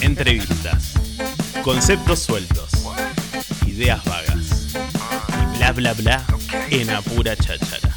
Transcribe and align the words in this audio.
Entrevistas. 0.00 0.94
Conceptos 1.62 2.18
sueltos. 2.18 2.70
Ideas 3.64 4.04
vagas. 4.04 4.74
Y 5.54 5.58
bla 5.58 5.72
bla 5.72 5.92
bla 5.92 6.24
en 6.70 6.90
apura 6.90 7.36
cháchara. 7.36 7.94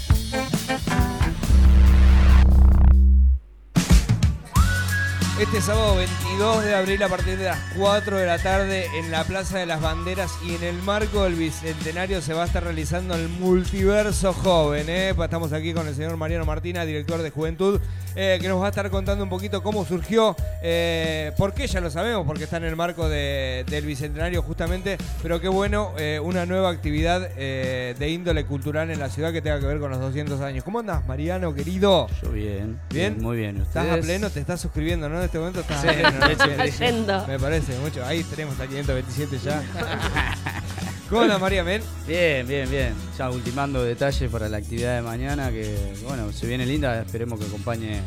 Este 5.40 5.60
sábado 5.60 5.96
22 6.38 6.64
de 6.66 6.74
abril 6.76 7.04
a 7.04 7.10
partir 7.10 7.38
de 7.38 7.44
las 7.46 7.60
4 7.78 8.18
de 8.18 8.26
la 8.26 8.40
tarde 8.40 8.88
en 8.98 9.12
la 9.12 9.24
Plaza 9.24 9.60
de 9.60 9.68
las 9.68 9.80
Banderas 9.82 10.32
y 10.44 10.56
en 10.56 10.64
el 10.64 10.82
marco 10.82 11.24
del 11.26 11.36
Bicentenario 11.36 12.22
se 12.22 12.34
va 12.34 12.42
a 12.42 12.46
estar 12.48 12.64
realizando 12.64 13.14
el 13.14 13.30
Multiverso 13.30 14.34
Joven. 14.34 14.90
¿eh? 14.90 15.10
Estamos 15.10 15.54
aquí 15.54 15.74
con 15.76 15.88
el 15.88 15.94
señor 15.94 16.18
Mariano 16.18 16.44
Martina, 16.46 16.86
director 16.86 17.22
de 17.22 17.30
Juventud, 17.30 17.80
eh, 18.16 18.40
que 18.42 18.48
nos 18.48 18.60
va 18.60 18.66
a 18.66 18.70
estar 18.70 18.90
contando 18.90 19.24
un 19.24 19.30
poquito 19.30 19.62
cómo 19.62 19.86
surgió, 19.86 20.36
eh, 20.64 21.32
por 21.38 21.54
qué 21.54 21.68
ya 21.68 21.82
lo 21.82 21.92
sabemos, 21.92 22.26
porque 22.26 22.46
está 22.46 22.58
en 22.58 22.64
el 22.64 22.76
marco 22.76 23.08
de- 23.10 23.64
del 23.70 23.86
Bicentenario 23.86 24.42
justamente, 24.42 24.98
pero 25.22 25.40
qué 25.40 25.50
bueno, 25.50 25.92
eh, 26.00 26.20
una 26.22 26.48
nueva 26.48 26.72
actividad 26.72 27.30
de 27.30 28.10
índole 28.10 28.46
cultural 28.46 28.90
en 28.90 28.98
la 29.00 29.10
ciudad 29.10 29.32
que 29.32 29.42
tenga 29.44 29.60
que 29.60 29.68
ver 29.68 29.80
con 29.80 29.92
los 29.92 30.00
200 30.00 30.42
años. 30.42 30.64
¿Cómo 30.64 30.80
andas, 30.80 31.06
Mariano, 31.08 31.54
querido? 31.54 32.08
Yo 32.24 32.30
bien. 32.32 32.80
¿Bien? 32.90 33.22
Muy 33.22 33.38
bien. 33.38 33.62
Estás 33.62 33.88
a 33.88 33.98
pleno, 34.02 34.30
te 34.32 34.40
estás 34.40 34.60
suscribiendo, 34.62 35.08
¿no? 35.10 35.20
En 35.20 35.26
este 35.26 35.38
momento 35.38 35.60
estás 35.62 35.82
Sí, 35.82 35.88
a 35.90 35.92
pleno, 35.94 36.23
Me 37.28 37.40
parece 37.40 37.78
mucho. 37.80 38.06
Ahí 38.06 38.24
tenemos 38.24 38.60
a 38.60 38.68
527 38.68 39.38
ya. 39.44 39.64
¿Cómo 41.10 41.22
andas, 41.24 41.40
María 41.40 41.64
Mel? 41.64 41.84
Bien, 42.08 42.48
bien, 42.48 42.70
bien. 42.70 42.94
Ya 43.18 43.30
ultimando 43.30 43.84
detalles 43.84 44.32
para 44.32 44.50
la 44.50 44.58
actividad 44.58 44.96
de 44.96 45.02
mañana 45.02 45.52
que, 45.52 45.94
bueno, 46.04 46.32
se 46.32 46.48
viene 46.48 46.66
linda. 46.66 47.02
Esperemos 47.02 47.40
que 47.40 47.46
acompañe 47.46 48.02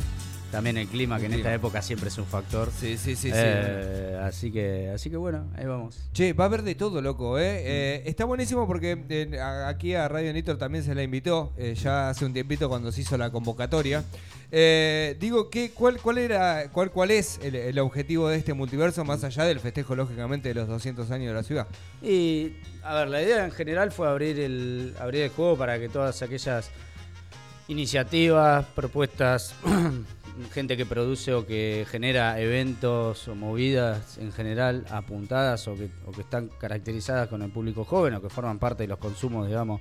también 0.56 0.78
el 0.78 0.88
clima, 0.88 1.20
que 1.20 1.27
en 1.27 1.34
esta 1.34 1.52
época 1.52 1.83
siempre 1.83 2.09
es 2.09 2.16
un 2.16 2.24
factor. 2.24 2.70
Sí, 2.74 2.96
sí, 2.96 3.15
sí, 3.15 3.30
Eh, 3.30 4.19
Así 4.23 4.51
que, 4.51 4.88
así 4.88 5.10
que 5.10 5.19
bueno, 5.19 5.45
ahí 5.55 5.66
vamos. 5.66 5.98
Che, 6.15 6.32
va 6.32 6.45
a 6.45 6.46
haber 6.46 6.63
de 6.63 6.74
todo, 6.74 7.02
loco, 7.02 7.38
¿eh? 7.38 7.60
Eh, 7.63 8.02
está 8.07 8.24
buenísimo 8.24 8.66
porque 8.66 9.04
eh, 9.10 9.38
aquí 9.38 9.95
a 9.95 10.09
Radio 10.09 10.32
Nitor 10.32 10.57
también 10.57 10.82
se 10.82 10.95
la 10.95 11.02
invitó, 11.02 11.52
eh, 11.59 11.74
ya 11.74 12.09
hace 12.09 12.24
un 12.24 12.32
tiempito 12.32 12.71
cuando 12.71 12.90
se 12.90 13.02
hizo 13.02 13.18
la 13.18 13.29
convocatoria. 13.30 14.02
Digo, 15.21 15.51
¿qué, 15.51 15.73
cuál, 15.74 16.01
cuál, 16.01 16.16
era, 16.16 16.70
cuál, 16.73 16.91
¿cuál 16.91 17.10
es 17.10 17.38
el, 17.43 17.54
el 17.54 17.79
objetivo 17.79 18.30
de 18.30 18.38
este 18.38 18.54
multiverso, 18.54 19.04
más 19.04 19.24
allá 19.24 19.45
del 19.45 19.60
festejo, 19.60 19.95
lógicamente, 19.95 20.48
de 20.48 20.54
los 20.54 20.68
200 20.68 21.10
años 21.10 21.29
de 21.29 21.35
la 21.35 21.43
ciudad? 21.43 21.66
Y, 22.02 22.54
a 22.82 22.95
ver, 22.95 23.09
la 23.09 23.20
idea 23.20 23.45
en 23.45 23.51
general 23.51 23.93
fue 23.93 24.09
abrir 24.09 24.41
el, 24.41 24.95
abrir 24.98 25.24
el 25.24 25.29
juego 25.29 25.59
para 25.59 25.79
que 25.79 25.91
todas 25.91 26.23
aquellas 26.23 26.70
iniciativas, 27.68 28.65
propuestas, 28.74 29.54
gente 30.52 30.76
que 30.76 30.84
produce 30.87 31.32
o 31.34 31.46
que 31.46 31.87
genera 31.90 32.38
eventos 32.40 33.26
o 33.29 33.34
movidas 33.34 34.18
en 34.18 34.32
general 34.32 34.84
apuntadas 34.90 35.66
o 35.68 35.74
que, 35.74 35.88
o 36.06 36.12
que 36.12 36.20
están 36.23 36.48
caracterizadas 36.60 37.29
con 37.29 37.42
el 37.42 37.51
público 37.51 37.84
joven 37.84 38.15
o 38.15 38.23
que 38.23 38.29
forman 38.29 38.59
parte 38.59 38.82
de 38.84 38.88
los 38.88 38.98
consumos, 38.98 39.46
digamos, 39.48 39.80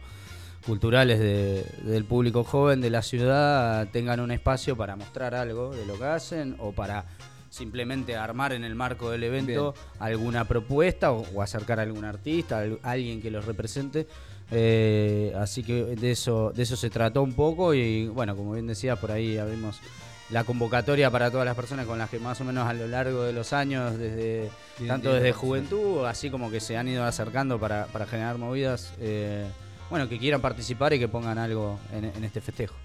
culturales 0.66 1.20
de- 1.20 1.64
del 1.84 2.06
público 2.06 2.44
joven 2.44 2.82
de 2.82 2.90
la 2.90 3.02
ciudad 3.02 3.88
tengan 3.92 4.20
un 4.20 4.32
espacio 4.32 4.76
para 4.76 4.96
mostrar 4.96 5.36
algo 5.36 5.76
de 5.76 5.86
lo 5.86 5.98
que 5.98 6.06
hacen 6.06 6.56
o 6.60 6.72
para 6.72 7.06
simplemente 7.50 8.16
armar 8.18 8.52
en 8.54 8.64
el 8.64 8.76
marco 8.76 9.12
del 9.12 9.24
evento 9.24 9.74
alguna 10.00 10.46
propuesta 10.46 11.12
o, 11.12 11.24
o 11.36 11.42
acercar 11.42 11.80
a 11.80 11.84
algún 11.84 12.04
artista, 12.04 12.60
al- 12.60 12.80
alguien 12.84 13.22
que 13.22 13.30
los 13.32 13.46
represente. 13.46 14.08
Eh, 14.52 15.34
así 15.38 15.64
que 15.64 15.74
de 15.96 16.12
eso, 16.12 16.52
de 16.56 16.64
eso 16.64 16.76
se 16.76 16.90
trató 16.90 17.24
un 17.24 17.34
poco 17.34 17.74
y 17.74 18.08
bueno, 18.08 18.36
como 18.36 18.54
bien 18.54 18.68
decía, 18.68 18.96
por 18.96 19.12
ahí 19.12 19.38
abrimos 19.38 19.80
la 20.30 20.44
convocatoria 20.44 21.12
para 21.12 21.30
todas 21.30 21.46
las 21.46 21.56
personas 21.56 21.86
con 21.86 22.00
las 22.00 22.10
que 22.10 22.20
más 22.20 22.40
o 22.42 22.44
menos 22.44 22.68
a 22.68 22.74
lo 22.74 22.88
largo 22.88 23.24
de 23.24 23.34
los 23.34 23.54
años, 23.54 23.98
desde 23.98 24.50
tanto 24.88 25.14
desde 25.14 25.34
juventud, 25.34 26.06
así 26.06 26.30
como 26.30 26.50
que 26.50 26.60
se 26.60 26.78
han 26.78 26.88
ido 26.88 27.04
acercando 27.04 27.60
para, 27.60 27.86
para 27.88 28.06
generar 28.06 28.38
movidas, 28.38 28.94
eh, 29.00 29.46
bueno, 29.90 30.10
que 30.10 30.18
quieran 30.18 30.42
participar 30.42 30.94
y 30.94 31.00
que 31.00 31.08
pongan 31.08 31.38
algo 31.38 31.80
en, 31.94 32.06
en 32.06 32.24
este 32.24 32.42
festejo. 32.42 32.76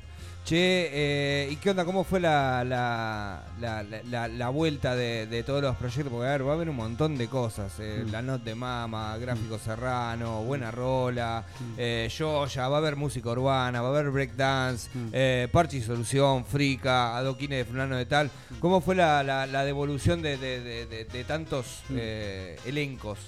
Che, 0.42 0.56
eh, 0.56 1.48
¿y 1.52 1.56
qué 1.56 1.70
onda? 1.70 1.84
¿Cómo 1.84 2.02
fue 2.02 2.18
la, 2.18 2.64
la, 2.64 3.42
la, 3.60 3.84
la- 4.10 4.26
la- 4.26 4.48
vuelta 4.48 4.96
de, 4.96 5.26
de 5.26 5.42
todos 5.44 5.62
los 5.62 5.76
proyectos? 5.76 6.10
Porque 6.10 6.26
a 6.26 6.30
ver, 6.32 6.44
va 6.46 6.52
a 6.52 6.54
haber 6.54 6.70
un 6.70 6.76
montón 6.76 7.16
de 7.16 7.28
cosas. 7.28 7.72
eh, 7.78 8.02
Mm. 8.04 8.10
La 8.10 8.22
Not 8.22 8.42
de 8.42 8.54
Mama, 8.56 9.16
Gráfico 9.18 9.58
Serrano, 9.58 10.42
Buena 10.42 10.70
Rola, 10.72 11.44
eh, 11.76 12.08
Yoya, 12.10 12.68
va 12.68 12.76
a 12.76 12.78
haber 12.78 12.96
música 12.96 13.28
urbana, 13.30 13.80
va 13.80 13.88
a 13.88 13.90
haber 13.90 14.10
breakdance, 14.10 14.88
Mm. 14.92 15.08
eh, 15.12 15.48
Parche 15.52 15.76
y 15.76 15.82
Solución, 15.82 16.44
Frica, 16.44 17.16
Adoquines 17.16 17.58
de 17.58 17.64
fulano 17.66 17.96
de 17.96 18.06
tal. 18.06 18.30
¿Cómo 18.58 18.80
fue 18.80 18.96
la, 18.96 19.22
la- 19.22 19.46
la 19.46 19.64
devolución 19.64 20.20
de, 20.20 20.36
de- 20.36 21.04
de- 21.04 21.24
tantos 21.24 21.82
Mm. 21.90 21.96
eh, 21.96 22.56
elencos? 22.66 23.18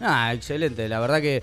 Ah, 0.00 0.32
excelente. 0.32 0.88
La 0.88 1.00
verdad 1.00 1.20
que 1.20 1.42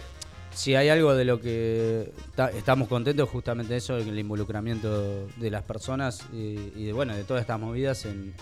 si 0.55 0.73
hay 0.75 0.89
algo 0.89 1.13
de 1.13 1.25
lo 1.25 1.39
que 1.41 2.11
ta- 2.35 2.49
estamos 2.49 2.87
contentos, 2.87 3.29
justamente 3.29 3.75
eso, 3.75 3.97
el 3.97 4.17
involucramiento 4.17 5.27
de 5.37 5.51
las 5.51 5.63
personas 5.63 6.21
y, 6.33 6.71
y 6.75 6.85
de, 6.85 6.93
bueno, 6.93 7.15
de 7.15 7.23
todas 7.23 7.41
estas 7.41 7.59
movidas 7.59 8.05
en, 8.05 8.33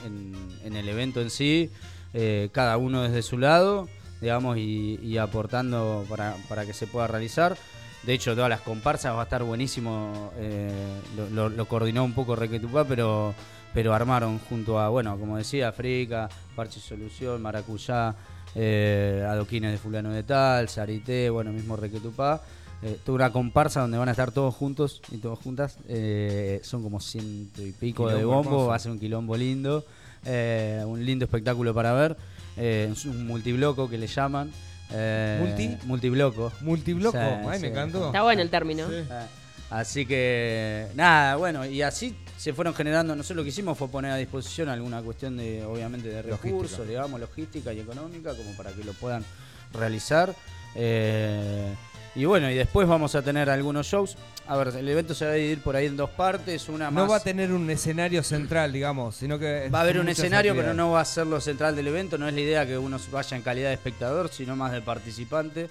el 0.64 0.88
evento 0.90 1.20
en 1.22 1.30
sí, 1.30 1.70
eh, 2.14 2.50
cada 2.52 2.78
uno 2.78 3.02
desde 3.02 3.22
su 3.24 3.38
lado, 3.38 3.90
digamos, 4.22 4.58
y, 4.58 5.18
aportando 5.18 6.06
para, 6.08 6.36
para 6.48 6.66
que 6.66 6.74
se 6.74 6.88
pueda 6.88 7.08
realizar. 7.08 7.58
De 8.04 8.14
hecho, 8.14 8.36
todas 8.36 8.50
las 8.50 8.62
comparsas 8.62 9.16
va 9.16 9.22
a 9.22 9.24
estar 9.24 9.44
buenísimo. 9.44 10.32
eh, 10.38 10.72
lo 11.18 11.66
coordinó 11.66 12.04
un 12.04 12.14
poco 12.14 12.36
Requetupá, 12.36 12.86
pero, 12.86 13.34
pero 13.74 13.94
armaron 13.94 14.40
junto 14.40 14.80
a, 14.80 14.90
bueno, 14.90 15.18
como 15.20 15.38
decía, 15.38 15.72
Frica, 15.72 16.30
Parche 16.56 16.80
Solución, 16.80 17.42
Maracuyá, 17.42 18.16
eh, 18.56 19.26
Adoquines 19.28 19.72
de 19.72 19.78
Fulano 19.78 20.12
de 20.12 20.24
Tal, 20.24 20.70
Sarité, 20.70 21.30
bueno, 21.30 21.52
mismo 21.52 21.76
Requetupá. 21.76 22.42
Eh, 22.86 22.98
toda 23.06 23.16
una 23.16 23.32
comparsa 23.32 23.80
donde 23.80 23.98
van 23.98 24.10
a 24.10 24.12
estar 24.12 24.32
todos 24.32 24.54
juntos 24.54 25.02
y 25.12 25.18
todos 25.18 25.40
juntas. 25.40 25.78
Eh, 25.88 26.60
son 26.64 26.84
como 26.84 27.00
ciento 27.00 27.62
y 27.66 27.72
pico 27.72 28.10
de 28.10 28.26
bombo, 28.26 28.42
hermoso. 28.50 28.68
va 28.68 28.76
a 28.76 28.80
ser 28.80 28.92
un 28.92 29.00
quilombo 29.00 29.38
lindo. 29.38 29.86
eh, 30.26 30.84
un 30.86 31.04
lindo 31.06 31.24
espectáculo 31.26 31.74
para 31.74 31.94
ver. 31.94 32.18
eh, 32.58 32.90
es 32.92 33.06
un 33.06 33.26
multibloco 33.26 33.90
que 33.90 33.98
le 33.98 34.08
llaman. 34.08 34.52
eh, 34.92 35.38
¿Multi? 35.42 35.78
Multibloco. 35.88 36.52
Multibloco, 36.62 37.18
Sí, 37.18 37.24
ay, 37.24 37.46
me 37.48 37.60
sí. 37.60 37.66
encantó. 37.68 38.08
Está 38.08 38.22
bueno 38.24 38.42
el 38.42 38.50
término. 38.50 38.84
Ah, 39.10 39.28
Así 39.74 40.06
que, 40.06 40.88
nada, 40.94 41.36
bueno, 41.36 41.66
y 41.66 41.82
así 41.82 42.16
se 42.38 42.54
fueron 42.54 42.76
generando. 42.76 43.16
Nosotros 43.16 43.38
lo 43.38 43.44
que 43.44 43.50
hicimos 43.50 43.76
fue 43.76 43.88
poner 43.88 44.12
a 44.12 44.18
disposición 44.18 44.70
alguna 44.70 45.02
cuestión 45.02 45.36
de, 45.36 45.64
obviamente, 45.64 46.10
de 46.10 46.22
recursos, 46.22 46.54
Logística. 46.54 46.84
digamos, 46.84 47.20
logística 47.20 47.74
y 47.74 47.80
económica, 47.80 48.36
como 48.36 48.56
para 48.56 48.72
que 48.72 48.84
lo 48.84 48.94
puedan 48.94 49.26
realizar. 49.74 50.36
Eh, 50.76 51.74
y 52.16 52.26
bueno, 52.26 52.50
y 52.50 52.54
después 52.56 52.88
vamos 52.88 53.16
a 53.16 53.22
tener 53.22 53.50
algunos 53.50 53.88
shows. 53.88 54.18
A 54.48 54.58
ver, 54.58 54.68
el 54.76 54.88
evento 54.90 55.14
se 55.16 55.26
va 55.26 55.32
a 55.32 55.36
dividir 55.36 55.62
por 55.62 55.76
ahí 55.76 55.86
en 55.88 55.96
dos 55.98 56.10
partes. 56.10 56.68
Una 56.70 56.86
No 56.92 57.02
más. 57.02 57.12
va 57.12 57.16
a 57.16 57.20
tener 57.24 57.52
un 57.52 57.70
escenario 57.70 58.22
central, 58.24 58.72
digamos, 58.74 59.16
sino 59.16 59.40
que... 59.40 59.70
Va 59.74 59.80
a 59.80 59.82
haber 59.84 60.00
un 60.00 60.10
escenario, 60.10 60.54
pero 60.56 60.74
no 60.74 60.92
va 60.92 61.02
a 61.02 61.06
ser 61.06 61.26
lo 61.28 61.40
central 61.42 61.76
del 61.76 61.88
evento. 61.88 62.18
No 62.18 62.28
es 62.28 62.34
la 62.34 62.42
idea 62.42 62.66
que 62.68 62.78
uno 62.78 62.98
vaya 63.12 63.38
en 63.38 63.42
calidad 63.44 63.70
de 63.70 63.76
espectador, 63.76 64.30
sino 64.30 64.56
más 64.56 64.72
de 64.74 64.82
participante. 64.82 65.70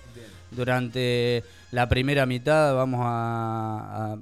Durante 0.51 1.43
la 1.71 1.89
primera 1.89 2.27
mitad 2.27 2.75
vamos 2.75 3.01
a, 3.05 4.13
a- 4.15 4.19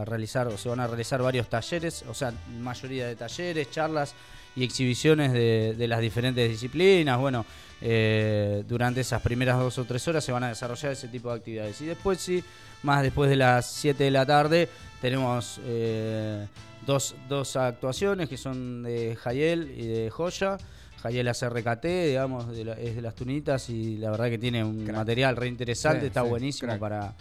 a 0.00 0.04
realizar, 0.04 0.48
o 0.48 0.58
se 0.58 0.68
van 0.68 0.80
a 0.80 0.86
realizar 0.88 1.22
varios 1.22 1.48
talleres, 1.48 2.04
o 2.08 2.14
sea, 2.14 2.32
mayoría 2.60 3.06
de 3.06 3.14
talleres, 3.14 3.70
charlas 3.70 4.14
y 4.56 4.64
exhibiciones 4.64 5.32
de, 5.32 5.74
de 5.78 5.86
las 5.88 6.00
diferentes 6.00 6.48
disciplinas. 6.48 7.18
Bueno, 7.18 7.46
eh, 7.82 8.64
durante 8.66 9.00
esas 9.02 9.20
primeras 9.22 9.58
dos 9.58 9.78
o 9.78 9.84
tres 9.84 10.06
horas 10.08 10.24
se 10.24 10.32
van 10.32 10.44
a 10.44 10.48
desarrollar 10.48 10.92
ese 10.92 11.08
tipo 11.08 11.30
de 11.30 11.36
actividades. 11.36 11.80
Y 11.80 11.86
después 11.86 12.18
sí, 12.20 12.42
más 12.82 13.02
después 13.02 13.28
de 13.30 13.36
las 13.36 13.66
7 13.70 14.04
de 14.04 14.10
la 14.10 14.24
tarde, 14.26 14.68
tenemos 15.00 15.60
eh, 15.64 16.46
dos, 16.86 17.14
dos 17.28 17.56
actuaciones 17.56 18.28
que 18.28 18.36
son 18.36 18.82
de 18.82 19.16
Jayel 19.16 19.72
y 19.76 19.86
de 19.86 20.10
Joya. 20.10 20.56
Jayel 21.02 21.28
hace 21.28 21.48
RKT, 21.48 21.84
digamos, 22.08 22.48
de 22.56 22.64
la- 22.64 22.72
es 22.72 22.96
de 22.96 23.02
las 23.02 23.14
tunitas 23.14 23.68
y 23.68 23.96
la 23.98 24.10
verdad 24.10 24.30
que 24.30 24.38
tiene 24.38 24.64
un 24.64 24.84
Crack. 24.84 24.96
material 24.96 25.36
re 25.36 25.46
interesante, 25.48 26.00
Sí, 26.00 26.06
está 26.06 26.22
sí, 26.22 26.28
buenísimo 26.28 26.68
crack. 26.70 26.80
para, 26.80 27.14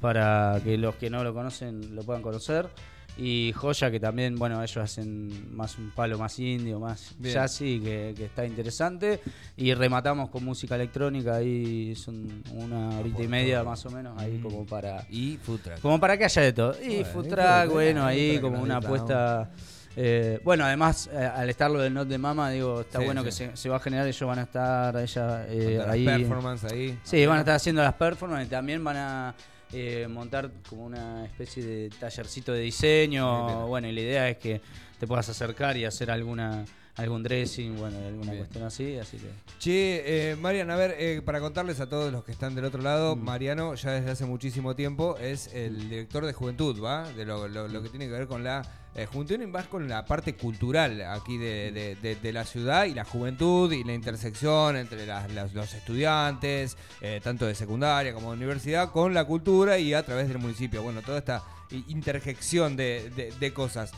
para 0.00 0.60
que 0.64 0.78
los 0.78 0.94
que 0.96 1.10
no 1.10 1.22
lo 1.22 1.34
conocen 1.34 1.94
lo 1.94 2.02
puedan 2.02 2.22
conocer. 2.22 2.68
Y 3.22 3.52
Joya, 3.54 3.90
que 3.90 4.00
también, 4.00 4.36
bueno, 4.36 4.62
ellos 4.62 4.78
hacen 4.78 5.54
más 5.54 5.76
un 5.76 5.90
palo 5.90 6.16
más 6.18 6.38
indio, 6.38 6.80
más 6.80 7.14
jazzy, 7.20 7.78
que, 7.78 8.14
que 8.16 8.24
está 8.24 8.46
interesante. 8.46 9.20
Y 9.58 9.74
rematamos 9.74 10.30
con 10.30 10.42
música 10.42 10.74
electrónica, 10.76 11.36
ahí 11.36 11.94
son 11.96 12.42
una 12.54 12.98
horita 12.98 13.22
y 13.22 13.28
media 13.28 13.62
más 13.62 13.84
o 13.84 13.90
menos, 13.90 14.18
ahí 14.18 14.38
Mm. 14.38 14.42
como 14.42 14.64
para 14.64 15.04
Y 15.10 15.36
food 15.36 15.60
truck. 15.60 15.80
como 15.80 16.00
para 16.00 16.16
que 16.16 16.24
haya 16.24 16.40
de 16.42 16.52
todo. 16.54 16.74
Y 16.82 17.02
Bueno, 17.02 17.04
food 17.12 17.26
y 17.26 17.30
food 17.66 17.72
bueno, 17.72 18.04
ahí 18.06 18.38
como 18.40 18.62
una 18.62 18.76
apuesta. 18.78 19.50
eh, 19.96 20.40
bueno, 20.42 20.64
además, 20.64 21.10
eh, 21.12 21.16
al 21.18 21.50
estar 21.50 21.70
lo 21.70 21.80
del 21.80 21.92
Not 21.92 22.08
de 22.08 22.16
Mama, 22.16 22.48
digo, 22.50 22.80
está 22.80 23.00
Sí, 23.00 23.04
bueno 23.04 23.20
sí. 23.20 23.24
que 23.26 23.32
se, 23.32 23.56
se 23.56 23.68
va 23.68 23.76
a 23.76 23.80
generar, 23.80 24.06
ellos 24.06 24.26
van 24.26 24.38
a 24.38 24.42
estar 24.42 24.96
ella, 24.96 25.46
eh, 25.48 25.84
ahí. 25.86 26.04
performance 26.06 26.64
ahí. 26.64 26.98
Sí, 27.02 27.26
van 27.26 27.36
a 27.36 27.40
estar 27.40 27.56
haciendo 27.56 27.82
las 27.82 27.94
performances 27.94 28.46
y 28.46 28.50
también 28.50 28.82
van 28.82 28.96
a 28.96 29.34
eh, 29.72 30.06
montar 30.08 30.50
como 30.68 30.84
una 30.84 31.24
especie 31.24 31.64
de 31.64 31.90
tallercito 31.90 32.52
de 32.52 32.60
diseño. 32.60 33.66
Bueno, 33.66 33.88
y 33.88 33.92
la 33.92 34.00
idea 34.00 34.28
es 34.28 34.38
que 34.38 34.60
te 34.98 35.06
puedas 35.06 35.28
acercar 35.28 35.76
y 35.76 35.84
hacer 35.84 36.10
alguna 36.10 36.64
algún 36.96 37.22
dressing, 37.22 37.76
bueno, 37.76 37.98
alguna 37.98 38.32
cuestión 38.36 38.64
así, 38.64 38.98
así 38.98 39.16
que... 39.16 39.30
Che, 39.58 40.30
eh, 40.30 40.36
Marian, 40.36 40.70
a 40.70 40.76
ver, 40.76 40.96
eh, 40.98 41.22
para 41.24 41.40
contarles 41.40 41.80
a 41.80 41.88
todos 41.88 42.12
los 42.12 42.24
que 42.24 42.32
están 42.32 42.54
del 42.54 42.64
otro 42.64 42.82
lado, 42.82 43.16
mm. 43.16 43.20
Mariano 43.20 43.74
ya 43.74 43.92
desde 43.92 44.10
hace 44.10 44.26
muchísimo 44.26 44.74
tiempo 44.74 45.16
es 45.18 45.52
el 45.54 45.88
director 45.88 46.26
de 46.26 46.32
juventud, 46.32 46.82
¿va? 46.82 47.10
De 47.12 47.24
lo, 47.24 47.82
que 47.82 47.88
tiene 47.88 48.06
que 48.06 48.12
ver 48.12 48.26
con 48.26 48.44
la 48.44 48.62
eh, 48.94 49.06
juventud 49.06 49.40
y 49.40 49.46
más 49.46 49.66
con 49.66 49.88
la 49.88 50.04
parte 50.04 50.34
cultural 50.34 51.00
aquí 51.02 51.38
de, 51.38 52.18
la 52.32 52.44
ciudad 52.44 52.86
y 52.86 52.94
la 52.94 53.04
juventud 53.04 53.72
y 53.72 53.84
la 53.84 53.94
intersección 53.94 54.76
entre 54.76 55.06
los 55.54 55.74
estudiantes, 55.74 56.76
eh, 57.00 57.20
tanto 57.22 57.46
de 57.46 57.54
secundaria 57.54 58.12
como 58.12 58.30
de 58.30 58.36
universidad, 58.36 58.90
con 58.90 59.14
la 59.14 59.24
cultura 59.24 59.78
y 59.78 59.94
a 59.94 60.04
través 60.04 60.28
del 60.28 60.38
municipio. 60.38 60.82
Bueno, 60.82 61.02
toda 61.02 61.18
esta 61.18 61.44
interjección 61.88 62.76
de 62.76 63.52
cosas. 63.54 63.92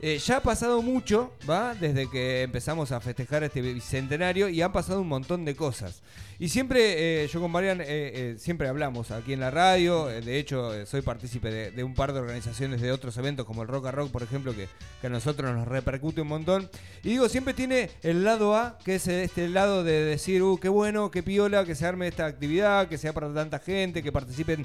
Eh, 0.00 0.18
ya 0.18 0.36
ha 0.36 0.42
pasado 0.42 0.80
mucho, 0.80 1.32
¿va? 1.48 1.74
Desde 1.74 2.08
que 2.08 2.42
empezamos 2.42 2.92
a 2.92 3.00
festejar 3.00 3.42
este 3.42 3.60
bicentenario 3.60 4.48
y 4.48 4.62
han 4.62 4.70
pasado 4.70 5.00
un 5.00 5.08
montón 5.08 5.44
de 5.44 5.56
cosas. 5.56 6.02
Y 6.38 6.50
siempre, 6.50 7.24
eh, 7.24 7.26
yo 7.26 7.40
con 7.40 7.50
Marian, 7.50 7.80
eh, 7.84 8.36
siempre 8.38 8.68
hablamos 8.68 9.10
aquí 9.10 9.32
en 9.32 9.40
la 9.40 9.50
radio. 9.50 10.06
de 10.06 10.38
hecho, 10.38 10.86
soy 10.86 11.02
partícipe 11.02 11.72
de, 11.72 11.82
un 11.82 11.94
par 11.94 12.12
de 12.12 12.20
organizaciones 12.20 12.80
de 12.80 12.92
otros 12.92 13.16
eventos, 13.16 13.44
como 13.44 13.62
el 13.62 13.68
Rock 13.68 13.86
a 13.86 13.90
Rock, 13.90 14.12
por 14.12 14.22
ejemplo, 14.22 14.54
que, 14.54 14.68
a 15.04 15.10
nosotros 15.10 15.52
nos 15.52 15.66
repercute 15.66 16.20
un 16.20 16.28
montón. 16.28 16.70
Y 17.02 17.08
digo, 17.08 17.28
siempre 17.28 17.54
tiene 17.54 17.90
el 18.04 18.22
lado 18.22 18.54
A, 18.54 18.78
que 18.84 18.94
es 18.96 19.08
este 19.08 19.48
lado 19.48 19.82
de 19.82 20.04
decir, 20.04 20.44
uh, 20.44 20.58
qué 20.60 20.68
bueno, 20.68 21.10
qué 21.10 21.24
piola, 21.24 21.64
que 21.64 21.74
se 21.74 21.86
arme 21.86 22.06
esta 22.06 22.26
actividad, 22.26 22.88
que 22.88 22.98
sea 22.98 23.12
para 23.12 23.34
tanta 23.34 23.58
gente, 23.58 24.00
que 24.00 24.12
participen 24.12 24.64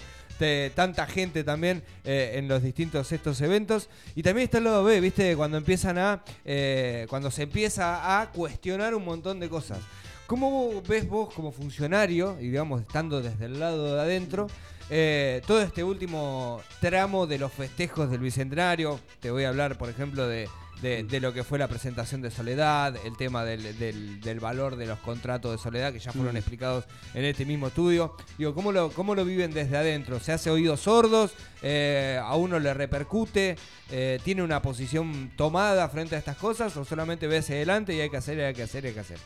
tanta 0.76 1.08
gente 1.08 1.46
también 1.46 1.84
en 2.04 2.50
los 2.50 2.62
distintos 2.62 3.12
estos 3.12 3.40
eventos. 3.42 3.90
Y 4.14 4.24
también 4.24 4.46
está 4.46 4.58
el 4.58 4.66
lado 4.66 4.84
B, 4.84 5.00
¿viste? 5.00 5.23
Cuando 5.38 5.58
empiezan 5.58 5.98
a. 5.98 6.24
Eh, 6.46 7.06
cuando 7.10 7.32
se 7.32 7.44
empieza 7.44 8.20
a 8.20 8.32
cuestionar 8.32 8.94
un 8.96 9.06
montón 9.06 9.40
de 9.40 9.50
cosas. 9.50 9.80
¿Cómo 10.28 10.82
ves 10.88 11.08
vos 11.08 11.34
como 11.34 11.52
funcionario, 11.52 12.38
y 12.40 12.48
digamos, 12.48 12.82
estando 12.82 13.22
desde 13.22 13.46
el 13.46 13.60
lado 13.60 13.96
de 13.96 14.02
adentro, 14.02 14.48
eh, 14.90 15.42
todo 15.46 15.62
este 15.62 15.84
último 15.84 16.62
tramo 16.80 17.28
de 17.28 17.38
los 17.38 17.52
festejos 17.52 18.10
del 18.10 18.20
Bicentenario? 18.20 19.00
Te 19.20 19.32
voy 19.32 19.44
a 19.44 19.50
hablar, 19.50 19.78
por 19.78 19.90
ejemplo, 19.90 20.28
de 20.28 20.48
de, 20.84 21.20
lo 21.22 21.34
que 21.34 21.46
fue 21.46 21.58
la 21.58 21.70
presentación 21.70 22.22
de 22.22 22.30
Soledad, 22.30 22.98
el 23.06 23.16
tema 23.16 23.46
del, 23.46 24.40
valor 24.42 24.76
de 24.76 24.86
los 24.86 25.00
contratos 25.00 25.52
de 25.54 25.58
Soledad 25.58 25.94
que 25.94 26.00
ya 26.00 26.12
fueron 26.12 26.36
explicados 26.36 26.86
en 27.14 27.24
este 27.24 27.46
mismo 27.46 27.68
estudio. 27.68 28.18
Digo, 28.38 28.54
¿cómo 28.54 28.74
lo, 28.74 28.92
cómo 28.92 29.16
lo 29.16 29.24
viven 29.24 29.54
desde 29.54 29.78
adentro? 29.78 30.20
¿Se 30.20 30.34
hace 30.34 30.50
oídos 30.50 30.82
sordos? 30.82 31.34
Eh, 31.62 32.20
¿A 32.22 32.36
uno 32.36 32.60
le 32.60 32.74
repercute? 32.74 33.56
Eh, 33.92 34.20
¿Tiene 34.26 34.44
una 34.44 34.62
posición 34.62 35.32
tomada 35.38 35.88
frente 35.88 36.16
a 36.16 36.20
estas 36.20 36.36
cosas? 36.36 36.76
¿O 36.76 36.84
solamente 36.84 37.28
ve 37.28 37.38
hacia 37.38 37.56
adelante 37.56 37.96
y 37.96 38.02
hay 38.02 38.10
que 38.10 38.18
hacer, 38.18 38.42
hay 38.42 38.54
que 38.54 38.64
hacer, 38.64 38.86
hay 38.86 38.94
que 38.94 39.00
hacer? 39.00 39.20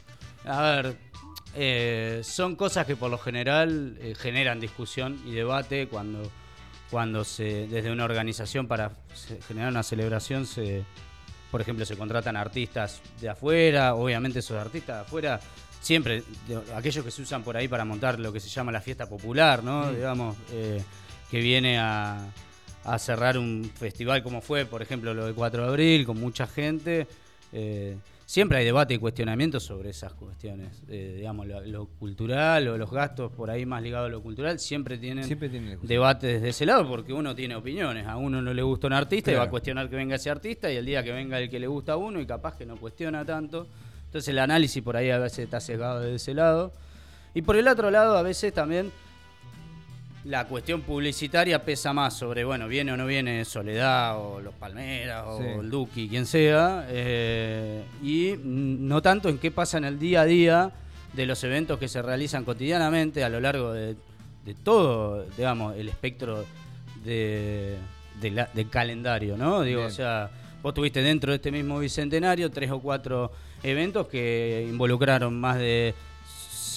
A 0.45 0.61
ver, 0.61 0.97
eh, 1.55 2.21
son 2.23 2.55
cosas 2.55 2.85
que 2.85 2.95
por 2.95 3.09
lo 3.09 3.17
general 3.17 3.97
generan 4.19 4.59
discusión 4.59 5.19
y 5.25 5.31
debate 5.31 5.87
cuando, 5.87 6.21
cuando 6.91 7.23
se, 7.23 7.65
desde 7.67 7.91
una 7.91 8.05
organización 8.05 8.67
para 8.67 8.91
generar 9.47 9.71
una 9.71 9.81
celebración 9.81 10.45
se 10.45 10.85
por 11.51 11.61
ejemplo, 11.61 11.85
se 11.85 11.95
contratan 11.95 12.35
artistas 12.35 13.01
de 13.19 13.29
afuera, 13.29 13.95
obviamente 13.95 14.39
esos 14.39 14.57
artistas 14.57 14.97
de 14.97 15.01
afuera, 15.01 15.39
siempre, 15.81 16.23
aquellos 16.75 17.03
que 17.05 17.11
se 17.11 17.21
usan 17.21 17.43
por 17.43 17.55
ahí 17.55 17.67
para 17.67 17.85
montar 17.85 18.19
lo 18.19 18.33
que 18.33 18.39
se 18.39 18.49
llama 18.49 18.71
la 18.71 18.81
fiesta 18.81 19.07
popular, 19.07 19.63
¿no? 19.63 19.85
Mm. 19.85 19.95
Digamos, 19.95 20.37
eh, 20.51 20.83
que 21.29 21.39
viene 21.39 21.79
a, 21.79 22.19
cerrar 22.99 23.37
un 23.37 23.69
festival 23.75 24.23
como 24.23 24.39
fue, 24.39 24.65
por 24.65 24.81
ejemplo, 24.81 25.13
lo 25.13 25.25
del 25.25 25.35
4 25.35 25.63
de 25.63 25.67
abril, 25.67 26.05
con 26.05 26.17
mucha 26.17 26.47
gente. 26.47 27.05
Eh, 27.51 27.97
siempre 28.27 28.57
hay 28.57 28.65
debate 28.65 28.93
y 28.93 28.97
cuestionamiento 28.97 29.59
sobre 29.59 29.89
esas 29.89 30.13
cuestiones. 30.13 30.83
Eh, 30.89 31.13
digamos, 31.15 31.47
lo, 31.47 31.85
cultural 31.87 32.67
o 32.67 32.77
los 32.77 32.91
gastos 32.91 33.31
por 33.31 33.49
ahí 33.49 33.65
más 33.65 33.81
ligados 33.81 34.07
a 34.07 34.11
lo 34.11 34.21
cultural 34.21 34.59
siempre 34.59 34.97
tienen 34.97 35.25
debate 35.81 36.27
desde 36.27 36.49
ese 36.49 36.65
lado 36.65 36.87
porque 36.87 37.13
uno 37.13 37.33
tiene 37.33 37.55
opiniones. 37.55 38.05
A 38.05 38.17
uno 38.17 38.41
no 38.41 38.53
le 38.53 38.61
gusta 38.61 38.87
un 38.87 38.93
artista 38.93 39.31
y 39.31 39.35
va 39.35 39.43
a 39.43 39.49
cuestionar 39.49 39.89
que 39.89 39.95
venga 39.95 40.17
ese 40.17 40.29
artista 40.29 40.69
y 40.69 40.75
el 40.75 40.85
día 40.85 41.03
que 41.03 41.13
venga 41.13 41.39
el 41.39 41.49
que 41.49 41.57
le 41.57 41.67
gusta 41.67 41.93
a 41.93 41.97
uno 41.97 42.19
y 42.19 42.27
capaz 42.27 42.57
que 42.57 42.65
no 42.65 42.75
cuestiona 42.75 43.23
tanto. 43.23 43.65
Entonces 44.05 44.27
el 44.27 44.39
análisis 44.39 44.83
por 44.83 44.97
ahí 44.97 45.09
a 45.09 45.19
veces 45.19 45.39
está 45.39 45.61
sesgado 45.61 46.01
desde 46.01 46.15
ese 46.15 46.33
lado. 46.33 46.73
Y 47.33 47.43
por 47.43 47.55
el 47.55 47.67
otro 47.69 47.89
lado 47.91 48.17
a 48.17 48.23
veces 48.23 48.53
también 48.53 48.91
la 50.27 50.45
cuestión 50.45 50.81
publicitaria 50.81 51.63
pesa 51.63 51.93
más 51.93 52.17
sobre, 52.17 52.43
bueno, 52.43 52.67
viene 52.67 52.91
o 52.91 52.97
no 52.97 53.05
viene 53.05 53.45
Soledad 53.45 54.19
o 54.19 54.41
Los 54.41 54.53
Palmeras 54.55 55.23
o 55.25 55.61
el 55.61 55.69
Duki, 55.69 56.09
quien 56.09 56.25
sea, 56.25 56.85
eh, 56.89 57.83
y 58.03 58.35
no 58.43 59.01
tanto 59.01 59.29
en 59.29 59.37
qué 59.37 59.51
pasa 59.51 59.77
en 59.77 59.85
el 59.85 59.97
día 59.97 60.21
a 60.21 60.25
día 60.25 60.71
de 61.13 61.25
los 61.25 61.41
eventos 61.45 61.79
que 61.79 61.87
se 61.87 62.01
realizan 62.01 62.43
cotidianamente 62.43 63.23
a 63.23 63.29
lo 63.29 63.39
largo 63.39 63.71
de, 63.71 63.95
todo, 64.63 65.25
digamos, 65.37 65.75
el 65.77 65.87
espectro 65.87 66.45
de, 67.05 67.77
del 68.21 68.69
calendario, 68.69 69.37
¿no? 69.37 69.61
Digo, 69.61 69.83
o 69.83 69.89
sea, 69.89 70.29
vos 70.61 70.73
tuviste 70.73 71.01
dentro 71.01 71.31
de 71.31 71.37
este 71.37 71.51
mismo 71.51 71.79
bicentenario 71.79 72.51
tres 72.51 72.71
o 72.71 72.79
cuatro 72.79 73.31
eventos 73.63 74.07
que 74.07 74.65
involucraron 74.69 75.39
más 75.39 75.57
de 75.57 75.95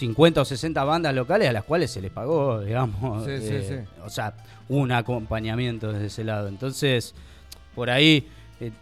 50 0.00 0.40
o 0.40 0.44
60 0.44 0.82
bandas 0.84 1.14
locales 1.14 1.48
a 1.48 1.52
las 1.52 1.64
cuales 1.64 1.90
se 1.90 2.00
les 2.00 2.10
pagó, 2.10 2.60
digamos. 2.64 3.26
Eh, 3.28 3.84
o 4.04 4.10
sea, 4.10 4.34
un 4.68 4.90
acompañamiento 4.92 5.92
desde 5.92 6.06
ese 6.06 6.24
lado. 6.24 6.48
Entonces, 6.48 7.14
por 7.74 7.90
ahí, 7.90 8.26
eh, 8.60 8.72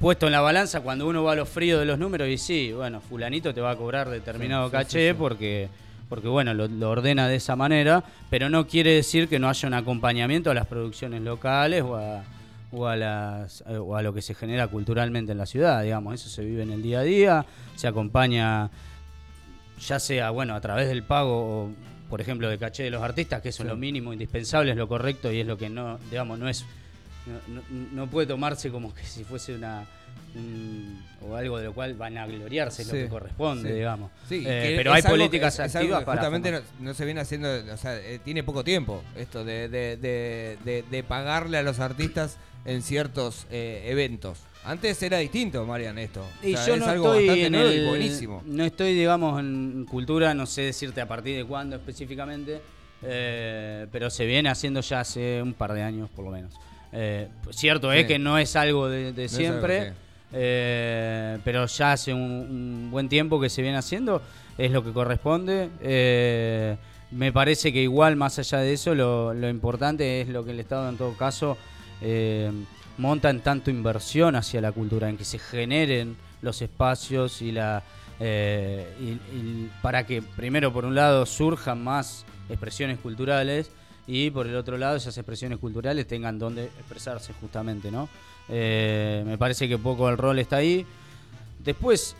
puesto 0.00 0.26
en 0.26 0.32
la 0.32 0.40
balanza, 0.40 0.80
cuando 0.80 1.06
uno 1.06 1.22
va 1.22 1.32
a 1.32 1.36
los 1.36 1.48
fríos 1.48 1.78
de 1.78 1.86
los 1.86 1.98
números, 1.98 2.28
y 2.28 2.38
sí, 2.38 2.72
bueno, 2.72 3.00
fulanito 3.00 3.54
te 3.54 3.60
va 3.60 3.70
a 3.70 3.76
cobrar 3.76 4.10
determinado 4.10 4.70
caché 4.70 5.14
porque 5.14 5.68
porque 6.08 6.28
bueno, 6.28 6.52
lo, 6.52 6.90
ordena 6.90 7.26
de 7.26 7.36
esa 7.36 7.56
manera, 7.56 8.04
pero 8.30 8.50
no 8.50 8.66
quiere 8.66 8.92
decir 8.92 9.26
que 9.26 9.38
no 9.38 9.48
haya 9.48 9.66
un 9.66 9.74
acompañamiento 9.74 10.50
a 10.50 10.54
las 10.54 10.66
producciones 10.66 11.22
locales 11.22 11.82
o 11.82 11.96
a, 11.96 12.22
o 12.70 12.86
a, 12.86 12.94
las, 12.94 13.64
eh, 13.66 13.78
o 13.78 13.96
a 13.96 14.02
lo 14.02 14.12
que 14.12 14.20
se 14.20 14.34
genera 14.34 14.68
culturalmente 14.68 15.32
en 15.32 15.38
la 15.38 15.46
ciudad, 15.46 15.82
digamos, 15.82 16.14
eso 16.14 16.28
se 16.28 16.44
vive 16.44 16.62
en 16.62 16.70
el 16.70 16.82
día 16.82 17.00
a 17.00 17.02
día, 17.02 17.46
se 17.74 17.88
acompaña 17.88 18.70
ya 19.80 19.98
sea 19.98 20.30
bueno 20.30 20.54
a 20.54 20.60
través 20.60 20.88
del 20.88 21.02
pago, 21.02 21.70
por 22.08 22.20
ejemplo, 22.20 22.48
de 22.48 22.58
caché 22.58 22.84
de 22.84 22.90
los 22.90 23.02
artistas, 23.02 23.42
que 23.42 23.50
eso 23.50 23.62
es 23.62 23.68
lo 23.68 23.76
mínimo 23.76 24.12
indispensable, 24.12 24.70
es 24.70 24.76
lo 24.76 24.88
correcto 24.88 25.32
y 25.32 25.40
es 25.40 25.46
lo 25.46 25.56
que 25.56 25.68
no, 25.68 25.98
digamos, 26.10 26.38
no 26.38 26.48
es, 26.48 26.64
no, 27.92 28.06
puede 28.08 28.26
tomarse 28.26 28.70
como 28.70 28.94
que 28.94 29.04
si 29.04 29.24
fuese 29.24 29.54
una 29.54 29.84
o 31.20 31.36
algo 31.36 31.58
de 31.58 31.66
lo 31.66 31.72
cual 31.72 31.94
van 31.94 32.18
a 32.18 32.26
gloriarse, 32.26 32.82
es 32.82 32.88
lo 32.88 32.94
que 32.94 33.08
corresponde, 33.08 33.72
digamos. 33.72 34.10
Eh, 34.30 34.74
pero 34.76 34.92
hay 34.92 35.02
políticas 35.02 35.60
activas 35.60 36.02
para 36.02 36.22
justamente 36.22 36.60
no, 36.80 36.92
se 36.92 37.04
viene 37.04 37.20
haciendo, 37.20 37.48
o 37.72 37.76
sea, 37.76 37.96
eh, 37.98 38.18
tiene 38.24 38.42
poco 38.42 38.64
tiempo 38.64 39.02
esto 39.16 39.44
de, 39.44 39.68
de, 39.68 39.96
de, 39.96 40.84
de, 40.90 41.02
pagarle 41.04 41.58
a 41.58 41.62
los 41.62 41.78
artistas 41.78 42.36
en 42.64 42.82
ciertos 42.82 43.46
eh, 43.50 43.84
eventos. 43.86 44.38
Antes 44.64 45.02
era 45.02 45.18
distinto, 45.18 45.66
Marian, 45.66 45.98
esto. 45.98 46.24
Y 46.42 46.54
yo 46.54 46.76
no 46.78 46.90
estoy 46.90 47.28
en 47.44 47.86
buenísimo. 47.86 48.42
No 48.46 48.64
estoy, 48.64 48.94
digamos, 48.94 49.38
en 49.38 49.86
cultura, 49.88 50.32
no 50.32 50.46
sé 50.46 50.62
decirte 50.62 51.02
a 51.02 51.06
partir 51.06 51.36
de 51.36 51.44
cuándo 51.44 51.76
específicamente, 51.76 52.62
eh, 53.02 53.86
pero 53.92 54.08
se 54.08 54.24
viene 54.24 54.48
haciendo 54.48 54.80
ya 54.80 55.00
hace 55.00 55.42
un 55.42 55.52
par 55.52 55.74
de 55.74 55.82
años, 55.82 56.08
por 56.16 56.24
lo 56.24 56.30
menos. 56.30 56.54
Eh, 56.92 57.28
cierto 57.50 57.92
es 57.92 58.06
que 58.06 58.18
no 58.18 58.38
es 58.38 58.56
algo 58.56 58.88
de, 58.88 59.28
siempre, 59.28 59.92
eh, 60.32 61.38
pero 61.44 61.66
ya 61.66 61.92
hace 61.92 62.14
un, 62.14 62.88
buen 62.90 63.10
tiempo 63.10 63.38
que 63.38 63.50
se 63.50 63.60
viene 63.60 63.76
haciendo, 63.76 64.22
es 64.56 64.70
lo 64.70 64.82
que 64.82 64.92
corresponde. 64.92 65.68
me 67.10 67.32
parece 67.32 67.70
que 67.70 67.82
igual, 67.82 68.16
más 68.16 68.38
allá 68.38 68.58
de 68.58 68.72
eso, 68.72 68.94
lo, 68.94 69.34
lo 69.34 69.50
importante 69.50 70.22
es 70.22 70.28
lo 70.28 70.42
que 70.42 70.52
el 70.52 70.60
Estado, 70.60 70.88
en 70.88 70.96
todo 70.96 71.14
caso, 71.18 71.58
montan 72.98 73.40
tanto 73.40 73.70
inversión 73.70 74.36
hacia 74.36 74.60
la 74.60 74.72
cultura, 74.72 75.08
en 75.08 75.16
que 75.16 75.24
se 75.24 75.38
generen 75.38 76.16
los 76.42 76.60
espacios 76.62 77.42
y 77.42 77.52
la 77.52 77.82
eh, 78.20 78.86
para 79.82 80.06
que 80.06 80.22
primero 80.22 80.72
por 80.72 80.84
un 80.84 80.94
lado 80.94 81.26
surjan 81.26 81.82
más 81.82 82.24
expresiones 82.48 82.98
culturales 83.00 83.70
y 84.06 84.30
por 84.30 84.46
el 84.46 84.54
otro 84.54 84.78
lado 84.78 84.96
esas 84.96 85.16
expresiones 85.18 85.58
culturales 85.58 86.06
tengan 86.06 86.38
donde 86.38 86.64
expresarse 86.64 87.32
justamente, 87.40 87.90
¿no? 87.90 88.08
Eh, 88.48 89.24
me 89.26 89.38
parece 89.38 89.68
que 89.68 89.78
poco 89.78 90.08
el 90.08 90.18
rol 90.18 90.38
está 90.38 90.56
ahí. 90.56 90.86
Después, 91.64 92.14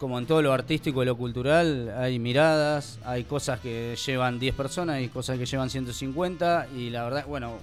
como 0.00 0.18
en 0.18 0.24
todo 0.24 0.40
lo 0.40 0.54
artístico 0.54 1.02
y 1.02 1.06
lo 1.06 1.14
cultural, 1.14 1.94
hay 1.98 2.18
miradas, 2.18 2.98
hay 3.04 3.24
cosas 3.24 3.60
que 3.60 3.94
llevan 4.06 4.38
10 4.38 4.54
personas 4.54 5.02
y 5.02 5.08
cosas 5.08 5.38
que 5.38 5.44
llevan 5.44 5.68
150 5.68 6.68
y 6.74 6.88
la 6.88 7.04
verdad, 7.04 7.26
bueno, 7.28 7.58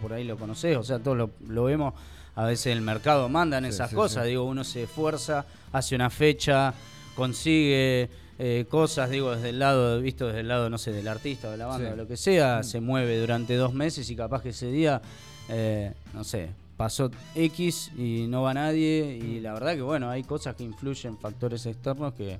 por 0.00 0.14
ahí 0.14 0.24
lo 0.24 0.38
conocés, 0.38 0.78
o 0.78 0.82
sea, 0.82 0.98
todos 0.98 1.28
lo, 1.46 1.64
vemos, 1.64 1.92
a 2.34 2.46
veces 2.46 2.68
el 2.68 2.80
mercado 2.80 3.28
mandan 3.28 3.66
esas 3.66 3.92
cosas, 3.92 4.24
digo, 4.24 4.44
uno 4.44 4.64
se 4.64 4.84
esfuerza, 4.84 5.44
hace 5.70 5.94
una 5.94 6.08
fecha, 6.08 6.72
consigue 7.14 8.08
eh, 8.38 8.64
cosas, 8.70 9.10
digo, 9.10 9.36
desde 9.36 9.50
el 9.50 9.58
lado, 9.58 10.00
visto 10.00 10.28
desde 10.28 10.40
el 10.40 10.48
lado, 10.48 10.70
no 10.70 10.78
sé, 10.78 10.92
del 10.92 11.06
artista, 11.06 11.50
de 11.50 11.58
la 11.58 11.66
banda, 11.66 11.92
o 11.92 11.96
lo 11.96 12.08
que 12.08 12.16
sea, 12.16 12.60
mm. 12.60 12.64
se 12.64 12.80
mueve 12.80 13.20
durante 13.20 13.54
dos 13.54 13.74
meses 13.74 14.08
y 14.08 14.16
capaz 14.16 14.40
que 14.40 14.48
ese 14.48 14.70
día, 14.72 15.02
eh, 15.50 15.92
no 16.14 16.24
sé, 16.24 16.48
pasó 16.76 17.10
X 17.34 17.90
y 17.96 18.26
no 18.28 18.42
va 18.42 18.54
nadie. 18.54 19.18
Y 19.22 19.40
la 19.40 19.52
verdad 19.54 19.74
que 19.74 19.82
bueno, 19.82 20.10
hay 20.10 20.22
cosas 20.22 20.54
que 20.56 20.64
influyen, 20.64 21.16
factores 21.18 21.66
externos 21.66 22.14
que, 22.14 22.38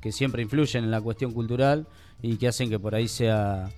que 0.00 0.12
siempre 0.12 0.42
influyen 0.42 0.84
en 0.84 0.90
la 0.90 1.00
cuestión 1.00 1.32
cultural 1.32 1.86
y 2.22 2.36
que 2.36 2.48
hacen 2.48 2.70
que 2.70 2.78
por 2.78 2.94
ahí 2.94 3.08
sea 3.08 3.70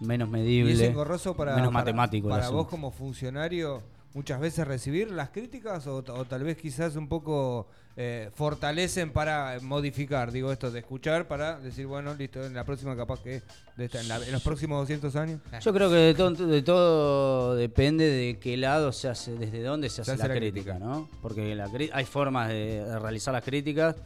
menos 0.00 0.28
medible, 0.28 0.72
¿Y 0.72 0.74
es 0.74 0.80
engorroso 0.82 1.34
para, 1.34 1.54
menos 1.54 1.68
para- 1.72 1.84
matemático. 1.84 2.28
Para, 2.28 2.50
vos 2.50 2.66
como 2.68 2.90
funcionario 2.90 3.82
muchas 4.16 4.40
veces 4.40 4.66
recibir 4.66 5.10
las 5.10 5.28
críticas 5.28 5.86
o, 5.86 5.96
o 5.98 6.24
tal 6.24 6.42
vez 6.42 6.56
quizás 6.56 6.96
un 6.96 7.06
poco 7.06 7.68
eh, 7.98 8.30
fortalecen 8.34 9.12
para 9.12 9.58
modificar, 9.60 10.32
digo 10.32 10.50
esto, 10.50 10.70
de 10.70 10.78
escuchar 10.78 11.28
para 11.28 11.58
decir, 11.60 11.86
bueno, 11.86 12.14
listo, 12.14 12.42
en 12.44 12.54
la 12.54 12.64
próxima 12.64 12.96
capaz 12.96 13.20
que 13.22 13.42
de 13.76 13.84
esta- 13.84 14.00
en, 14.00 14.08
la- 14.08 14.24
en 14.24 14.32
los 14.32 14.42
próximos 14.42 14.80
200 14.80 15.14
años. 15.16 15.40
Yo 15.62 15.72
creo 15.74 15.90
que 15.90 15.96
de 15.96 16.14
todo, 16.14 16.30
de 16.46 16.62
todo 16.62 17.54
depende 17.56 18.04
de 18.10 18.38
qué 18.38 18.56
lado 18.56 18.90
se 18.90 19.08
hace, 19.10 19.34
desde 19.34 19.62
dónde 19.62 19.90
se 19.90 20.00
hace, 20.00 20.12
hace 20.12 20.22
la, 20.22 20.28
la 20.28 20.40
crítica, 20.40 20.72
crítica. 20.72 20.78
¿no? 20.86 21.08
Porque 21.20 21.54
la 21.54 21.68
hay 21.92 22.04
formas 22.06 22.48
de, 22.48 22.84
de 22.86 22.98
realizar 22.98 23.34
las 23.34 23.44
críticas. 23.44 23.96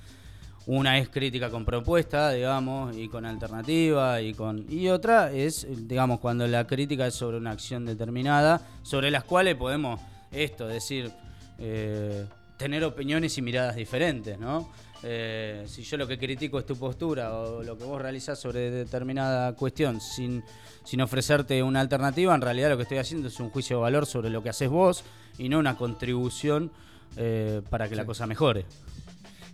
Una 0.66 0.98
es 0.98 1.08
crítica 1.08 1.50
con 1.50 1.64
propuesta, 1.64 2.30
digamos, 2.30 2.96
y 2.96 3.08
con 3.08 3.24
alternativa, 3.24 4.20
y 4.20 4.34
con 4.34 4.66
y 4.68 4.88
otra 4.88 5.32
es, 5.32 5.66
digamos, 5.88 6.20
cuando 6.20 6.46
la 6.46 6.66
crítica 6.66 7.06
es 7.06 7.14
sobre 7.14 7.38
una 7.38 7.52
acción 7.52 7.86
determinada, 7.86 8.60
sobre 8.82 9.10
las 9.10 9.24
cuales 9.24 9.56
podemos 9.56 10.00
esto, 10.30 10.66
decir, 10.68 11.10
eh, 11.58 12.26
tener 12.56 12.84
opiniones 12.84 13.36
y 13.38 13.42
miradas 13.42 13.74
diferentes, 13.74 14.38
¿no? 14.38 14.70
Eh, 15.02 15.64
si 15.66 15.82
yo 15.82 15.96
lo 15.96 16.06
que 16.06 16.18
critico 16.18 16.58
es 16.58 16.66
tu 16.66 16.76
postura 16.76 17.34
o 17.34 17.62
lo 17.62 17.78
que 17.78 17.84
vos 17.84 18.00
realizás 18.00 18.38
sobre 18.38 18.70
determinada 18.70 19.54
cuestión 19.54 19.98
sin, 19.98 20.44
sin 20.84 21.00
ofrecerte 21.00 21.62
una 21.62 21.80
alternativa, 21.80 22.34
en 22.34 22.42
realidad 22.42 22.68
lo 22.68 22.76
que 22.76 22.82
estoy 22.82 22.98
haciendo 22.98 23.28
es 23.28 23.40
un 23.40 23.48
juicio 23.48 23.76
de 23.76 23.82
valor 23.82 24.04
sobre 24.04 24.28
lo 24.28 24.42
que 24.42 24.50
haces 24.50 24.68
vos 24.68 25.04
y 25.38 25.48
no 25.48 25.58
una 25.58 25.76
contribución 25.76 26.70
eh, 27.16 27.62
para 27.70 27.88
que 27.88 27.96
la 27.96 28.04
cosa 28.04 28.26
mejore. 28.26 28.66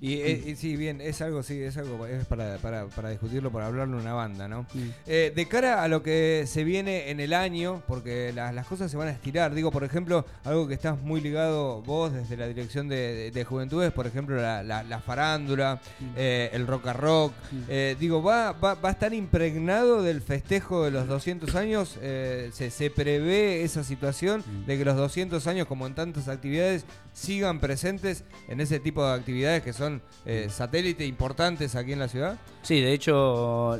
Y, 0.00 0.15
eh, 0.15 0.43
y 0.47 0.57
sí, 0.57 0.76
bien, 0.76 1.00
es 1.00 1.21
algo, 1.23 1.43
sí, 1.43 1.61
es 1.62 1.76
algo 1.76 2.07
es 2.07 2.25
para, 2.26 2.57
para, 2.59 2.87
para 2.87 3.11
discutirlo, 3.11 3.50
para 3.50 3.67
hablarlo 3.67 3.97
en 3.97 4.03
una 4.03 4.12
banda, 4.15 4.47
¿no? 4.49 4.67
Eh, 5.07 5.33
de 5.35 5.47
cara 5.47 5.83
a 5.83 5.88
lo 5.88 6.03
que 6.03 6.45
se 6.47 6.65
viene 6.65 7.11
en 7.11 7.21
el 7.21 7.33
año, 7.33 7.83
porque 7.87 8.33
la- 8.35 8.53
las 8.53 8.67
cosas 8.67 8.91
se 8.91 8.97
van 8.97 9.09
a 9.09 9.12
estirar, 9.12 9.55
digo, 9.55 9.71
por 9.71 9.85
ejemplo, 9.85 10.26
algo 10.45 10.69
que 10.69 10.75
estás 10.75 11.00
muy 11.00 11.21
ligado 11.21 11.83
vos 11.83 12.12
desde 12.12 12.37
la 12.37 12.47
dirección 12.47 12.88
de, 12.88 12.97
de- 13.15 13.31
de 13.31 13.45
Juventudes, 13.45 13.93
por 13.93 14.07
ejemplo, 14.07 14.37
la, 14.37 14.62
la- 14.62 14.83
la 14.83 15.00
farándula, 15.00 15.81
eh, 16.17 16.50
el 16.53 16.67
rock 16.67 16.88
a 16.88 16.93
rock, 16.93 17.33
eh, 17.69 17.97
digo, 17.99 18.23
¿va, 18.23 18.53
va, 18.53 18.75
va 18.75 18.88
a 18.91 18.93
estar 18.93 19.15
impregnado 19.15 20.03
del 20.03 20.21
festejo 20.21 20.85
de 20.85 20.91
los 20.91 21.07
200 21.09 21.55
años? 21.55 21.99
Eh, 22.03 22.50
se, 22.53 22.71
se 22.71 22.91
prevé 22.91 23.62
esa 23.62 23.85
situación 23.85 24.43
de 24.67 24.76
que 24.76 24.85
los 24.85 24.97
200 24.97 25.47
años, 25.47 25.67
como 25.67 25.87
en 25.87 25.95
tantas 25.95 26.29
actividades, 26.29 26.85
sigan 27.12 27.61
presentes 27.61 28.25
en 28.49 28.61
ese 28.61 28.79
tipo 28.79 29.07
de 29.07 29.15
actividades 29.15 29.62
que 29.62 29.73
son 29.73 29.86
eh, 30.25 30.49
satélite 30.50 31.05
importantes 31.07 31.75
aquí 31.75 31.93
en 31.93 31.99
la 32.00 32.09
ciudad? 32.09 32.38
Sí, 32.62 32.81
de 32.81 32.93
hecho, 32.93 33.78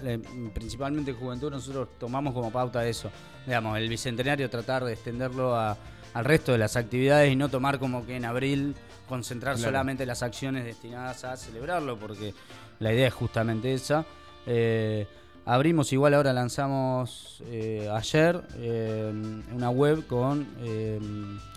principalmente 0.55 1.11
en 1.13 1.17
Juventud 1.17 1.51
nosotros 1.51 1.89
tomamos 1.99 2.33
como 2.35 2.51
pauta 2.51 2.87
eso. 2.87 3.11
Digamos, 3.47 3.79
el 3.79 3.89
bicentenario 3.89 4.49
tratar 4.51 4.85
de 4.85 4.93
extenderlo 4.95 5.55
a- 5.57 5.77
al 6.15 6.25
resto 6.25 6.53
de 6.53 6.59
las 6.59 6.77
actividades 6.77 7.31
y 7.33 7.37
no 7.37 7.49
tomar 7.49 7.79
como 7.79 8.07
que 8.07 8.17
en 8.17 8.25
abril 8.25 8.75
concentrar 9.09 9.55
Claro. 9.57 9.69
solamente 9.71 10.07
las 10.07 10.23
acciones 10.23 10.65
destinadas 10.65 11.25
a 11.25 11.37
celebrarlo, 11.37 11.99
porque 11.99 12.33
la 12.81 12.93
idea 12.93 13.07
es 13.09 13.15
justamente 13.15 13.73
esa. 13.75 14.05
Eh, 14.47 15.07
abrimos, 15.45 15.93
igual 15.93 16.15
ahora 16.15 16.33
lanzamos 16.33 17.43
eh, 17.47 17.89
ayer 17.93 18.41
eh, 18.57 19.13
una 19.53 19.71
web 19.71 20.07
con 20.07 20.47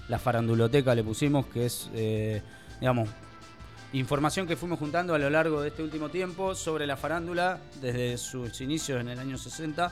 la 0.09 0.19
faranduloteca, 0.19 0.93
le 0.93 1.03
pusimos, 1.03 1.45
que 1.47 1.65
es, 1.67 1.89
digamos, 2.79 3.09
Información 3.93 4.45
que 4.45 4.55
fuimos 4.55 4.77
juntando 4.77 5.15
a 5.15 5.19
lo 5.19 5.29
largo 5.29 5.61
de 5.61 5.69
este 5.69 5.81
último 5.81 6.09
tiempo 6.09 6.53
sobre 6.53 6.85
la 6.85 6.95
farándula 6.95 7.57
desde 7.81 8.17
sus 8.17 8.61
inicios 8.61 9.01
en 9.01 9.09
el 9.09 9.17
año 9.19 9.37
60. 9.37 9.91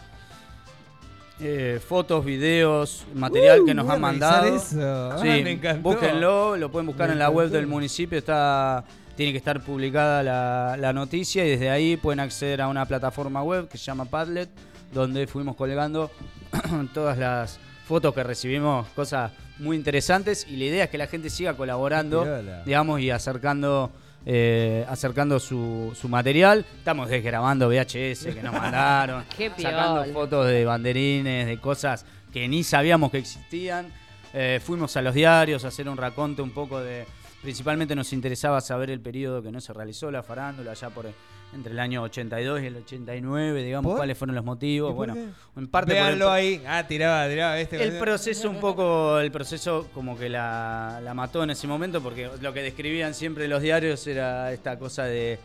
Eh, 1.39 1.79
fotos, 1.85 2.25
videos, 2.25 3.05
material 3.13 3.61
que 3.65 3.73
nos 3.73 3.85
voy 3.85 3.91
a 3.91 3.95
han 3.95 4.01
mandado. 4.01 4.55
eso. 4.55 4.79
Ah, 5.11 5.17
Sí, 5.21 5.27
me 5.27 5.51
encantó. 5.51 5.89
búsquenlo, 5.89 6.57
lo 6.57 6.71
pueden 6.71 6.87
buscar 6.87 7.07
Me 7.07 7.13
en 7.13 7.19
la 7.19 7.29
web 7.29 7.49
del 7.49 7.67
municipio, 7.67 8.17
está 8.17 8.83
tiene 9.15 9.31
que 9.31 9.39
estar 9.39 9.61
publicada 9.63 10.21
la, 10.21 10.77
la 10.77 10.93
noticia 10.93 11.43
y 11.43 11.49
desde 11.49 11.71
ahí 11.71 11.97
pueden 11.97 12.19
acceder 12.19 12.61
a 12.61 12.67
una 12.67 12.85
plataforma 12.85 13.41
web 13.41 13.67
que 13.67 13.79
se 13.79 13.85
llama 13.85 14.05
Padlet, 14.05 14.47
donde 14.93 15.25
fuimos 15.25 15.55
colgando 15.55 16.11
todas 16.93 17.17
las 17.17 17.59
fotos 17.87 18.13
que 18.13 18.21
recibimos, 18.21 18.87
cosas 18.89 19.31
muy 19.59 19.77
interesantes 19.77 20.45
y 20.49 20.57
la 20.57 20.65
idea 20.65 20.83
es 20.83 20.89
que 20.89 20.97
la 20.97 21.07
gente 21.07 21.29
siga 21.29 21.53
colaborando, 21.53 22.25
digamos, 22.65 22.99
y 22.99 23.09
acercando 23.09 23.91
eh, 24.25 24.85
acercando 24.89 25.39
su, 25.39 25.93
su 25.95 26.09
material. 26.09 26.65
Estamos 26.79 27.09
desgrabando 27.09 27.69
VHS 27.69 28.25
que 28.35 28.41
nos 28.43 28.51
mandaron, 28.61 29.23
Qué 29.37 29.49
sacando 29.57 30.03
fotos 30.13 30.47
de 30.47 30.65
banderines, 30.65 31.47
de 31.47 31.61
cosas 31.61 32.05
que 32.33 32.45
ni 32.49 32.65
sabíamos 32.65 33.09
que 33.09 33.19
existían. 33.19 33.87
Eh, 34.33 34.59
fuimos 34.61 34.97
a 34.97 35.01
los 35.01 35.13
diarios 35.13 35.63
a 35.63 35.69
hacer 35.69 35.87
un 35.87 35.95
raconte 35.95 36.41
un 36.41 36.51
poco 36.51 36.81
de... 36.81 37.05
Principalmente 37.47 37.95
nos 37.95 38.11
interesaba 38.11 38.59
saber 38.59 38.89
el 38.91 38.99
periodo 38.99 39.41
que 39.41 39.53
no 39.53 39.61
se 39.61 39.71
realizó 39.71 40.11
la 40.11 40.21
farándula, 40.21 40.73
ya 40.73 40.89
por 40.89 41.05
entre 41.53 41.71
el 41.71 41.79
año 41.79 42.03
82 42.03 42.61
y 42.61 42.65
el 42.65 42.75
89, 42.75 43.63
digamos, 43.63 43.89
¿Por? 43.89 43.95
cuáles 43.99 44.17
fueron 44.17 44.35
los 44.35 44.43
motivos. 44.43 44.89
¿Y 44.91 44.93
por 44.93 45.07
Bueno, 45.07 45.13
qué? 45.13 45.59
en 45.61 45.67
parte 45.69 45.91
por 45.93 45.97
el 45.97 46.03
Véanlo 46.07 46.25
pro- 46.25 46.33
ahí. 46.33 46.61
Ah, 46.67 46.83
tiraba, 46.85 47.25
tiraba. 47.29 47.57
Este 47.57 47.81
el 47.81 47.97
proceso 47.99 48.49
un 48.49 48.59
poco, 48.59 49.17
el 49.21 49.31
proceso 49.31 49.87
como 49.93 50.17
que 50.17 50.27
la, 50.27 50.99
la 51.01 51.13
mató 51.13 51.41
en 51.41 51.51
ese 51.51 51.67
momento, 51.67 52.01
porque 52.03 52.29
lo 52.41 52.51
que 52.51 52.61
describían 52.63 53.13
siempre 53.13 53.47
los 53.47 53.61
diarios 53.61 54.05
era 54.07 54.51
esta 54.51 54.77
cosa 54.77 55.05
de 55.05 55.39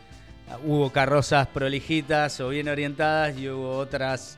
hubo 0.65 0.91
carrozas 0.91 1.47
prolijitas 1.47 2.37
o 2.41 2.49
bien 2.49 2.67
orientadas 2.67 3.37
y 3.37 3.47
hubo 3.47 3.77
otras 3.77 4.37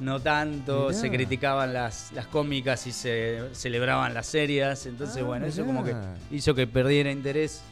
no 0.00 0.20
tanto, 0.20 0.88
Mirá. 0.88 0.98
se 1.00 1.10
criticaban 1.10 1.72
las, 1.72 2.12
las 2.12 2.26
cómicas 2.26 2.86
y 2.86 2.92
se 2.92 3.40
celebraban 3.52 4.12
las 4.14 4.26
serias, 4.26 4.86
entonces 4.86 5.22
Ah, 5.22 5.26
bueno, 5.26 5.46
eso 5.46 5.64
como 5.64 5.84
que 5.84 5.94
hizo 6.30 6.54
que 6.54 6.66
perdiera 6.66 7.10
interés, 7.10 7.62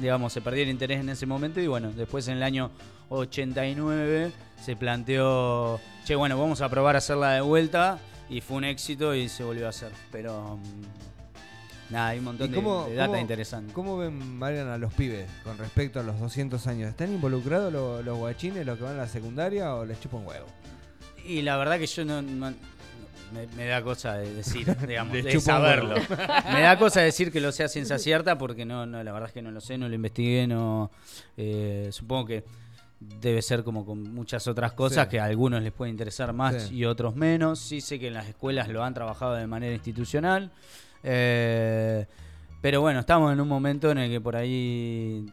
digamos, 0.00 0.32
se 0.32 0.40
perdiera 0.40 0.70
interés 0.70 1.00
en 1.00 1.08
ese 1.10 1.26
momento 1.26 1.60
y 1.60 1.66
bueno, 1.66 1.90
después 1.92 2.26
en 2.28 2.36
el 2.38 2.42
año 2.42 2.70
89 3.08 4.32
se 4.62 4.76
planteó, 4.76 5.80
che, 6.04 6.14
bueno, 6.14 6.38
vamos 6.38 6.60
a 6.60 6.68
probar 6.68 6.94
a 6.96 6.98
hacerla 6.98 7.32
de 7.32 7.40
vuelta 7.40 7.98
y 8.28 8.40
fue 8.40 8.56
un 8.56 8.64
éxito 8.64 9.14
y 9.14 9.28
se 9.28 9.44
volvió 9.44 9.66
a 9.66 9.70
hacer, 9.70 9.92
pero 10.10 10.56
mm, 10.56 11.92
nada, 11.92 12.08
hay 12.08 12.18
un 12.18 12.24
montón 12.24 12.48
¿Y 12.48 12.50
de, 12.50 12.56
de 12.60 12.94
data 12.96 13.06
cómo- 13.08 13.20
interesante. 13.20 13.72
¿Cómo 13.72 13.96
ven, 13.98 14.38
Marian, 14.38 14.68
a 14.68 14.78
los 14.78 14.92
pibes 14.94 15.28
con 15.44 15.56
respecto 15.58 16.00
a 16.00 16.02
los 16.02 16.18
200 16.18 16.66
años? 16.66 16.88
¿Están 16.90 17.12
involucrados 17.12 17.72
lo- 17.72 18.02
los 18.02 18.16
guachines, 18.18 18.64
los 18.66 18.78
que 18.78 18.84
van 18.84 18.94
a 18.94 19.02
la 19.02 19.08
secundaria 19.08 19.74
o 19.74 19.84
les 19.84 20.00
chupan 20.00 20.26
huevo? 20.26 20.46
Y 21.26 21.42
la 21.42 21.56
verdad 21.56 21.78
que 21.78 21.86
yo 21.86 22.04
no, 22.04 22.22
me, 22.22 22.54
me 23.56 23.66
da 23.66 23.82
cosa 23.82 24.14
de 24.14 24.32
decir, 24.34 24.76
digamos, 24.86 25.12
de 25.12 25.40
saberlo. 25.40 25.96
me 26.52 26.60
da 26.60 26.78
cosa 26.78 27.00
decir 27.00 27.32
que 27.32 27.40
lo 27.40 27.50
sea 27.52 27.68
ciencia 27.68 27.98
cierta 27.98 28.36
porque 28.38 28.64
no, 28.64 28.86
no, 28.86 29.02
la 29.02 29.12
verdad 29.12 29.28
es 29.28 29.34
que 29.34 29.42
no 29.42 29.50
lo 29.50 29.60
sé, 29.60 29.78
no 29.78 29.88
lo 29.88 29.94
investigué, 29.94 30.46
no 30.46 30.90
eh, 31.36 31.88
supongo 31.90 32.26
que 32.26 32.44
debe 33.00 33.42
ser 33.42 33.64
como 33.64 33.84
con 33.84 34.02
muchas 34.14 34.46
otras 34.46 34.72
cosas 34.72 35.04
Sí. 35.06 35.10
que 35.12 35.20
a 35.20 35.24
algunos 35.24 35.62
les 35.62 35.72
puede 35.72 35.90
interesar 35.90 36.32
más 36.32 36.64
Sí. 36.68 36.76
y 36.76 36.84
otros 36.84 37.14
menos. 37.16 37.58
Sí 37.58 37.80
sé 37.80 37.98
que 37.98 38.06
en 38.08 38.14
las 38.14 38.28
escuelas 38.28 38.68
lo 38.68 38.82
han 38.84 38.94
trabajado 38.94 39.34
de 39.34 39.46
manera 39.46 39.74
institucional. 39.74 40.50
eh, 41.02 42.06
pero 42.62 42.80
bueno, 42.80 43.00
estamos 43.00 43.30
en 43.30 43.40
un 43.40 43.48
momento 43.48 43.90
en 43.90 43.98
el 43.98 44.10
que 44.10 44.22
por 44.22 44.36
ahí 44.36 45.26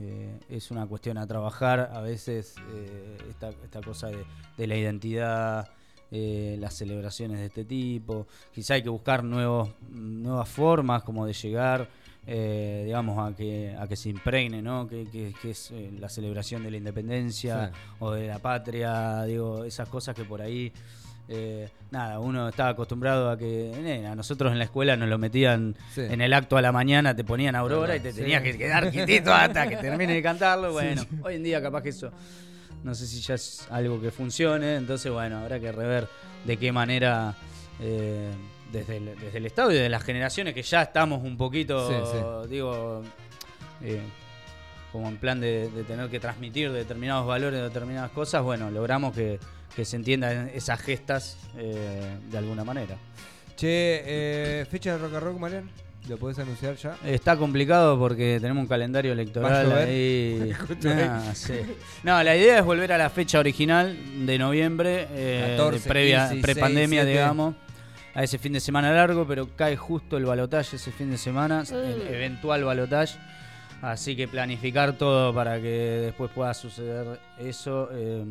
eh, 0.00 0.38
es 0.48 0.70
una 0.70 0.86
cuestión 0.86 1.18
a 1.18 1.26
trabajar. 1.26 1.90
A 1.92 2.00
veces 2.00 2.54
eh, 2.72 3.18
esta, 3.30 3.50
esta 3.50 3.80
cosa 3.80 4.08
de, 4.08 4.24
de 4.56 4.66
la 4.66 4.76
identidad, 4.76 5.70
eh, 6.10 6.56
las 6.60 6.74
celebraciones 6.74 7.38
de 7.38 7.46
este 7.46 7.64
tipo. 7.64 8.26
Quizá 8.52 8.74
hay 8.74 8.82
que 8.82 8.88
buscar 8.90 9.24
nuevos, 9.24 9.70
nuevas 9.90 10.48
formas 10.48 11.02
como 11.02 11.24
de 11.26 11.32
llegar, 11.32 11.88
eh, 12.26 12.82
digamos, 12.84 13.18
a 13.18 13.34
que, 13.34 13.74
a 13.78 13.86
que 13.88 13.96
se 13.96 14.10
impregne, 14.10 14.62
¿no? 14.62 14.86
Que, 14.86 15.04
que- 15.06 15.34
que 15.40 15.50
es 15.50 15.72
la 15.98 16.08
celebración 16.08 16.62
de 16.62 16.70
la 16.70 16.76
independencia 16.76 17.68
Sí. 17.68 17.80
o 18.00 18.10
de 18.12 18.26
la 18.28 18.38
patria, 18.38 19.24
digo, 19.24 19.64
esas 19.64 19.88
cosas 19.88 20.14
que 20.14 20.24
por 20.24 20.40
ahí... 20.42 20.72
eh, 21.34 21.68
nada, 21.90 22.18
uno 22.20 22.48
estaba 22.48 22.70
acostumbrado 22.70 23.30
a 23.30 23.38
que 23.38 23.72
a 24.06 24.14
nosotros 24.14 24.52
en 24.52 24.58
la 24.58 24.64
escuela 24.64 24.96
nos 24.96 25.08
lo 25.08 25.18
metían 25.18 25.74
Sí. 25.94 26.02
en 26.02 26.20
el 26.20 26.32
acto 26.32 26.56
a 26.56 26.62
la 26.62 26.72
mañana, 26.72 27.14
te 27.16 27.24
ponían 27.24 27.56
Aurora 27.56 27.96
y 27.96 28.00
te 28.00 28.12
tenías 28.12 28.42
que 28.42 28.56
quedar 28.58 28.90
quietito 28.90 29.32
hasta 29.32 29.66
que 29.68 29.76
termine 29.76 30.12
de 30.14 30.22
cantarlo. 30.22 30.72
Bueno, 30.72 31.02
hoy 31.22 31.36
en 31.36 31.42
día 31.42 31.62
capaz 31.62 31.82
que 31.82 31.88
eso 31.90 32.10
no 32.84 32.94
sé 32.94 33.06
si 33.06 33.20
ya 33.20 33.34
es 33.34 33.66
algo 33.70 34.00
que 34.00 34.10
funcione, 34.10 34.76
entonces 34.76 35.10
bueno, 35.12 35.38
habrá 35.38 35.58
que 35.60 35.70
rever 35.72 36.08
de 36.44 36.56
qué 36.56 36.72
manera 36.72 37.34
eh, 37.80 38.30
desde, 38.72 38.96
el, 38.96 39.16
desde 39.18 39.38
el 39.38 39.46
Estado 39.46 39.70
y 39.70 39.76
de 39.76 39.88
las 39.88 40.02
generaciones 40.02 40.52
que 40.54 40.62
ya 40.62 40.82
estamos 40.82 41.22
un 41.22 41.36
poquito, 41.36 41.88
Sí, 41.88 42.48
digo, 42.50 43.02
eh, 43.82 44.00
como 44.90 45.08
en 45.08 45.16
plan 45.16 45.40
de, 45.40 45.70
de 45.70 45.84
tener 45.84 46.08
que 46.10 46.18
transmitir 46.20 46.72
determinados 46.72 47.26
valores, 47.26 47.62
determinadas 47.62 48.10
cosas, 48.10 48.42
bueno, 48.42 48.70
logramos 48.70 49.14
que, 49.14 49.38
que 49.74 49.84
se 49.84 49.96
entiendan 49.96 50.50
esas 50.54 50.80
gestas 50.80 51.36
eh, 51.56 52.18
de 52.30 52.38
alguna 52.38 52.64
manera. 52.64 52.96
Che, 53.56 54.02
eh, 54.04 54.66
fecha 54.70 54.92
de 54.92 54.98
Rock 54.98 55.14
and 55.14 55.22
Rock, 55.22 55.38
Marian. 55.38 55.70
¿Lo 56.08 56.16
podés 56.16 56.36
anunciar 56.40 56.74
ya? 56.74 56.96
Está 57.04 57.36
complicado 57.36 57.96
porque 57.96 58.38
tenemos 58.40 58.62
un 58.62 58.68
calendario 58.68 59.12
electoral 59.12 59.70
ahí. 59.72 60.52
Justo 60.66 60.88
ahí. 60.88 61.06
Ah, 61.08 61.30
sí. 61.32 61.54
No, 62.02 62.20
la 62.24 62.36
idea 62.36 62.58
es 62.58 62.64
volver 62.64 62.92
a 62.92 62.98
la 62.98 63.08
fecha 63.08 63.38
original 63.38 63.96
de 64.26 64.36
noviembre, 64.36 65.06
eh, 65.12 65.54
14, 65.56 65.78
de 65.78 65.88
previa, 65.88 66.28
15, 66.28 66.42
prepandemia, 66.42 67.02
6, 67.02 67.06
7. 67.06 67.10
digamos, 67.10 67.54
a 68.14 68.22
ese 68.24 68.38
fin 68.38 68.52
de 68.52 68.58
semana 68.58 68.90
largo, 68.90 69.26
pero 69.28 69.48
cae 69.54 69.76
justo 69.76 70.16
el 70.16 70.24
balotaje 70.24 70.74
ese 70.74 70.90
fin 70.90 71.10
de 71.10 71.18
semana, 71.18 71.62
el 71.70 72.02
eventual 72.08 72.64
balotaje. 72.64 73.16
Así 73.82 74.14
que 74.16 74.28
planificar 74.28 74.96
todo 74.96 75.34
para 75.34 75.60
que 75.60 75.68
después 75.68 76.30
pueda 76.30 76.54
suceder 76.54 77.18
eso 77.38 77.88
eh, 77.92 78.24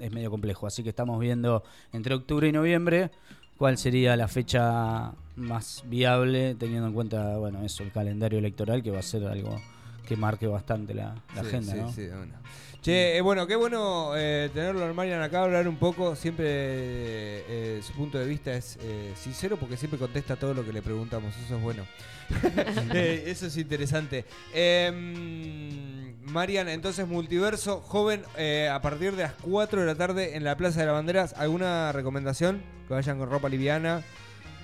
es 0.00 0.12
medio 0.12 0.30
complejo. 0.30 0.66
Así 0.66 0.82
que 0.82 0.88
estamos 0.90 1.18
viendo 1.20 1.64
entre 1.92 2.14
octubre 2.14 2.48
y 2.48 2.52
noviembre 2.52 3.10
cuál 3.58 3.78
sería 3.78 4.16
la 4.16 4.28
fecha 4.28 5.12
más 5.36 5.82
viable, 5.86 6.54
teniendo 6.54 6.86
en 6.86 6.94
cuenta, 6.94 7.36
bueno, 7.38 7.62
eso, 7.62 7.82
el 7.82 7.90
calendario 7.92 8.38
electoral, 8.38 8.82
que 8.82 8.90
va 8.90 9.00
a 9.00 9.02
ser 9.02 9.24
algo 9.26 9.60
que 10.06 10.16
marque 10.16 10.46
bastante 10.46 10.94
la, 10.94 11.14
la 11.34 11.42
Sí, 11.42 11.48
agenda, 11.48 11.72
sí, 11.72 11.78
¿no? 11.80 11.92
sí, 11.92 12.02
una. 12.06 12.40
Che, 12.82 13.16
eh, 13.16 13.20
bueno, 13.20 13.46
qué 13.46 13.54
bueno 13.54 14.10
eh, 14.16 14.50
tenerlo 14.52 14.84
al 14.84 14.92
Marian 14.92 15.22
acá, 15.22 15.44
hablar 15.44 15.68
un 15.68 15.76
poco. 15.76 16.16
Siempre 16.16 16.44
eh, 16.48 17.44
eh, 17.48 17.80
su 17.80 17.92
punto 17.92 18.18
de 18.18 18.26
vista 18.26 18.52
es 18.52 18.76
eh, 18.82 19.12
sincero 19.14 19.56
porque 19.56 19.76
siempre 19.76 20.00
contesta 20.00 20.34
todo 20.34 20.52
lo 20.52 20.64
que 20.64 20.72
le 20.72 20.82
preguntamos. 20.82 21.32
Eso 21.46 21.56
es 21.56 21.62
bueno. 21.62 21.86
Eh, 22.94 23.24
eso 23.26 23.46
es 23.46 23.56
interesante. 23.56 24.24
Eh, 24.52 24.90
Marian, 26.24 26.68
entonces, 26.68 27.06
multiverso, 27.06 27.80
joven, 27.80 28.22
eh, 28.36 28.68
a 28.72 28.80
partir 28.82 29.12
de 29.14 29.24
las 29.24 29.32
4 29.42 29.80
de 29.80 29.86
la 29.86 29.94
tarde 29.94 30.36
en 30.36 30.42
la 30.42 30.56
Plaza 30.56 30.80
de 30.80 30.86
las 30.86 30.94
Banderas. 30.94 31.34
¿Alguna 31.38 31.92
recomendación? 31.92 32.62
Que 32.88 32.94
vayan 32.94 33.18
con 33.18 33.30
ropa 33.30 33.48
liviana. 33.48 34.02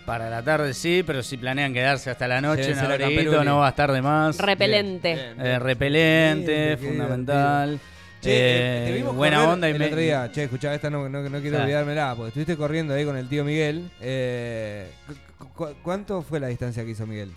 Para 0.06 0.28
la 0.30 0.42
tarde 0.42 0.72
sí, 0.74 1.04
pero 1.06 1.22
si 1.22 1.36
planean 1.36 1.72
quedarse 1.74 2.10
hasta 2.10 2.26
la 2.26 2.40
noche 2.40 2.72
en 2.72 3.44
no 3.44 3.58
va 3.58 3.66
a 3.66 3.70
estar 3.70 3.92
de 3.92 4.02
más. 4.02 4.38
Repelente. 4.38 5.14
Bien, 5.14 5.36
bien, 5.36 5.46
Eh, 5.46 5.50
bien. 5.50 5.60
repelente, 5.60 6.76
fundamental. 6.78 7.78
Che, 8.20 8.30
eh, 8.30 8.82
Eh, 8.84 8.86
te 8.90 8.92
vimos 8.98 9.14
buena 9.14 9.48
onda 9.48 9.68
y 9.68 9.72
el 9.72 9.78
me- 9.78 9.86
otro 9.86 9.98
día. 9.98 10.30
Che, 10.32 10.44
escuchá, 10.44 10.74
esta 10.74 10.90
no, 10.90 11.08
no, 11.08 11.22
no 11.22 11.28
quiero 11.30 11.50
Claro. 11.50 11.64
olvidármela, 11.64 12.14
porque 12.16 12.28
estuviste 12.28 12.56
corriendo 12.56 12.94
ahí 12.94 13.04
con 13.04 13.16
el 13.16 13.28
tío 13.28 13.44
Miguel. 13.44 13.90
Eh, 14.00 14.90
cu- 15.38 15.48
cu- 15.54 15.74
¿Cuánto 15.82 16.22
fue 16.22 16.40
la 16.40 16.48
distancia 16.48 16.84
que 16.84 16.90
hizo 16.90 17.06
Miguel? 17.06 17.30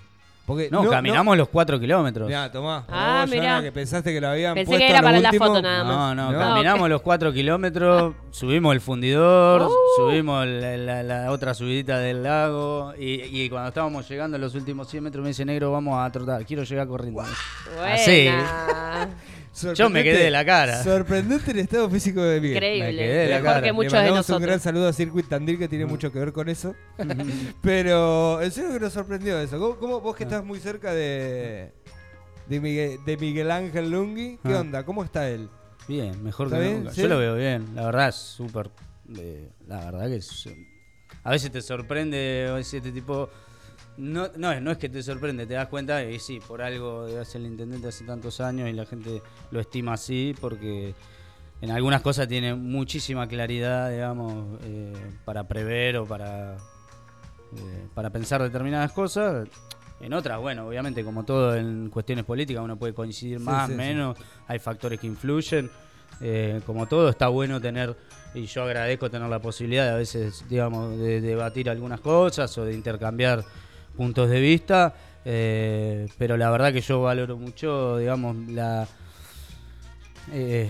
Porque 0.43 0.69
No, 0.71 0.83
caminamos 0.89 1.37
los 1.37 1.47
4 1.49 1.79
kilómetros. 1.79 2.27
Mirá, 2.27 2.51
tomá. 2.51 2.83
Ah, 2.89 3.19
Vos, 3.21 3.29
mirá. 3.29 3.43
Joana, 3.43 3.61
que 3.61 3.71
pensaste 3.71 4.11
que 4.11 4.19
lo 4.19 4.27
habían 4.29 4.55
Pensé 4.55 4.65
puesto 4.71 4.85
que 4.85 4.91
era 4.91 5.01
para 5.01 5.19
la 5.19 5.29
último. 5.29 5.45
foto 5.45 5.61
nada 5.61 5.83
más. 5.83 5.93
No, 5.93 6.15
no, 6.15 6.31
No. 6.31 6.39
caminamos 6.39 6.89
los 6.89 7.01
4 7.01 7.31
kilómetros, 7.31 8.15
subimos 8.31 8.73
el 8.73 8.81
fundidor, 8.81 9.61
Uh. 9.61 9.71
subimos 9.97 10.45
la, 10.47 10.75
la- 10.77 11.03
la 11.03 11.31
otra 11.31 11.53
subidita 11.53 11.99
del 11.99 12.23
lago 12.23 12.91
y, 12.97 13.21
y 13.21 13.49
cuando 13.49 13.69
estábamos 13.69 14.09
llegando 14.09 14.35
a 14.35 14.39
los 14.39 14.55
últimos 14.55 14.89
100 14.89 15.03
metros 15.03 15.21
me 15.21 15.29
dice, 15.29 15.45
negro, 15.45 15.71
vamos 15.71 16.03
a 16.03 16.11
trotar, 16.11 16.43
quiero 16.43 16.63
llegar 16.63 16.87
corriendo. 16.87 17.21
Así. 17.85 18.27
Yo 19.75 19.89
me 19.89 20.03
quedé 20.03 20.23
de 20.25 20.31
la 20.31 20.45
cara. 20.45 20.81
Sorprendente 20.83 21.51
el 21.51 21.59
estado 21.59 21.89
físico 21.89 22.21
de 22.21 22.39
Miguel. 22.39 22.55
Me 22.55 22.59
quedé 22.61 22.75
Increíble. 22.77 23.07
de 23.07 23.27
la 23.29 23.35
Mejor 23.35 23.53
cara. 23.53 23.61
que 23.61 23.73
muchos 23.73 23.91
Le 23.93 23.97
de 23.97 24.03
mandamos 24.05 24.29
un 24.29 24.33
nosotros. 24.33 24.47
gran 24.47 24.59
saludo 24.61 24.87
a 24.87 24.93
Circuit 24.93 25.27
Tandil 25.27 25.59
que 25.59 25.67
tiene 25.67 25.85
mucho 25.85 26.11
que 26.11 26.19
ver 26.19 26.31
con 26.31 26.47
eso. 26.49 26.73
Pero 27.61 28.41
en 28.41 28.51
serio 28.51 28.71
que 28.73 28.79
nos 28.79 28.93
sorprendió 28.93 29.39
eso. 29.39 29.59
¿Cómo, 29.59 29.75
cómo 29.77 29.99
vos 30.01 30.15
que 30.15 30.23
estás 30.23 30.43
muy 30.43 30.59
cerca 30.59 30.93
de, 30.93 31.73
de, 32.47 32.59
Miguel, 32.61 32.99
de 33.05 33.17
Miguel 33.17 33.51
Ángel 33.51 33.91
Lungui? 33.91 34.39
¿Qué 34.43 34.53
Ah. 34.53 34.61
onda? 34.61 34.83
¿Cómo 34.85 35.03
está 35.03 35.29
él? 35.29 35.49
Bien, 35.87 36.23
mejor 36.23 36.47
que 36.49 36.55
¿Está 36.55 36.63
bien? 36.65 36.77
nunca. 36.79 36.93
¿Sí? 36.93 37.01
Yo 37.01 37.07
lo 37.09 37.17
veo 37.17 37.35
bien, 37.35 37.65
la 37.75 37.85
verdad 37.85 38.09
es 38.09 38.15
súper... 38.15 38.69
eh, 39.17 39.49
la 39.67 39.83
verdad 39.85 40.07
que 40.07 40.15
es, 40.17 40.45
eh, 40.45 40.55
a 41.23 41.31
veces 41.31 41.51
te 41.51 41.61
sorprende 41.61 42.47
o 42.51 42.57
ese 42.57 42.77
este 42.77 42.91
tipo... 42.91 43.29
No, 44.01 44.27
no, 44.35 44.51
es- 44.51 44.61
no 44.61 44.71
es 44.71 44.77
que 44.79 44.89
te 44.89 45.03
sorprende, 45.03 45.45
te 45.45 45.53
das 45.53 45.67
cuenta 45.67 46.03
y 46.03 46.19
sí, 46.19 46.39
por 46.47 46.61
algo 46.61 47.07
ser 47.23 47.41
el 47.41 47.47
intendente 47.47 47.87
hace 47.87 48.03
tantos 48.03 48.41
años 48.41 48.67
y 48.67 48.73
la 48.73 48.85
gente 48.85 49.21
lo 49.51 49.59
estima 49.59 49.93
así 49.93 50.33
porque 50.41 50.95
en 51.61 51.69
algunas 51.69 52.01
cosas 52.01 52.27
tiene 52.27 52.55
muchísima 52.55 53.27
claridad, 53.27 53.91
digamos, 53.91 54.59
eh, 54.63 54.93
para 55.23 55.47
prever 55.47 55.97
o 55.97 56.05
para, 56.07 56.55
eh, 56.55 57.87
para 57.93 58.09
pensar 58.09 58.41
determinadas 58.41 58.91
cosas. 58.91 59.47
En 59.99 60.13
otras, 60.13 60.39
bueno, 60.39 60.67
obviamente 60.67 61.03
como 61.03 61.23
todo 61.23 61.55
en 61.55 61.91
cuestiones 61.91 62.25
políticas 62.25 62.63
uno 62.63 62.77
puede 62.77 62.95
coincidir 62.95 63.39
más, 63.39 63.67
sí, 63.67 63.73
sí. 63.73 63.77
menos, 63.77 64.17
hay 64.47 64.57
factores 64.57 64.99
que 64.99 65.05
influyen. 65.05 65.69
Eh, 66.23 66.59
como 66.65 66.87
todo, 66.87 67.09
está 67.09 67.27
bueno 67.29 67.61
tener, 67.61 67.95
y 68.33 68.45
yo 68.45 68.63
agradezco 68.63 69.09
tener 69.09 69.27
la 69.29 69.39
posibilidad 69.39 69.85
de 69.85 69.91
a 69.91 69.95
veces, 69.95 70.43
digamos, 70.49 70.97
de 70.97 71.21
debatir 71.21 71.69
algunas 71.69 71.99
cosas 71.99 72.55
o 72.57 72.65
de 72.65 72.73
intercambiar 72.73 73.43
puntos 73.95 74.29
de 74.29 74.39
vista, 74.39 74.93
eh, 75.25 76.07
pero 76.17 76.37
la 76.37 76.49
verdad 76.49 76.73
que 76.73 76.81
yo 76.81 77.01
valoro 77.01 77.37
mucho, 77.37 77.97
digamos, 77.97 78.35
la... 78.49 78.87
eh, 80.31 80.69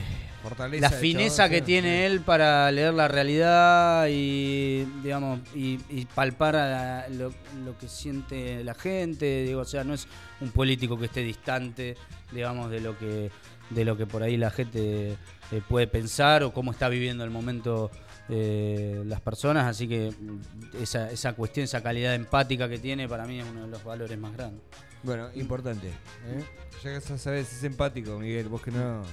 la 0.80 0.90
fineza 0.90 1.36
chabón, 1.44 1.52
que 1.52 1.58
sí. 1.60 1.64
tiene 1.66 2.06
él 2.08 2.22
para 2.22 2.72
leer 2.72 2.96
la 2.96 3.08
realidad 3.08 4.08
y 4.10 4.86
digamos 5.04 5.40
y, 5.54 5.78
y 5.90 6.06
palpar 6.16 6.56
a 6.56 6.68
la- 6.68 7.10
lo, 7.10 7.32
lo 7.64 7.78
que 7.78 7.88
siente 7.88 8.64
la 8.64 8.74
gente 8.74 9.44
digo 9.44 9.62
o 9.62 9.66
sea 9.66 9.84
no 9.84 9.94
es 9.94 10.08
un 10.40 10.50
político 10.50 10.98
que 10.98 11.06
esté 11.06 11.22
distante 11.22 11.96
digamos 12.32 12.72
de 12.72 12.80
lo 12.80 12.98
que 12.98 13.30
de 13.70 13.86
lo 13.86 13.96
que 13.96 14.08
por 14.08 14.24
ahí 14.24 14.36
la 14.36 14.50
gente 14.50 15.12
eh, 15.52 15.62
puede 15.70 15.86
pensar 15.86 16.42
o 16.42 16.52
cómo 16.54 16.72
está 16.72 16.90
viviendo 16.90 17.24
el 17.24 17.30
momento 17.30 17.92
eh, 18.34 19.04
las 19.06 19.20
personas 19.20 19.65
así 19.65 19.88
que 19.88 20.10
mm, 20.12 20.82
esa, 20.82 21.12
esa 21.12 21.34
cuestión 21.34 21.65
esa 21.65 21.84
calidad 21.84 22.15
empática 22.15 22.70
que 22.70 22.78
tiene 22.78 23.08
para 23.10 23.26
mí 23.26 23.39
es 23.39 23.46
uno 23.46 23.63
de 23.63 23.67
los 23.67 23.84
valores 23.84 24.17
más 24.17 24.32
grandes 24.32 24.62
Bueno, 25.04 25.28
importante. 25.36 25.89
¿eh? 25.89 26.44
Ya 26.84 26.94
que 26.94 27.02
sabes, 27.02 27.52
es 27.52 27.63
empático, 27.63 28.17
Miguel. 28.17 28.48
Vos 28.48 28.62
que 28.62 28.72
no. 28.72 29.04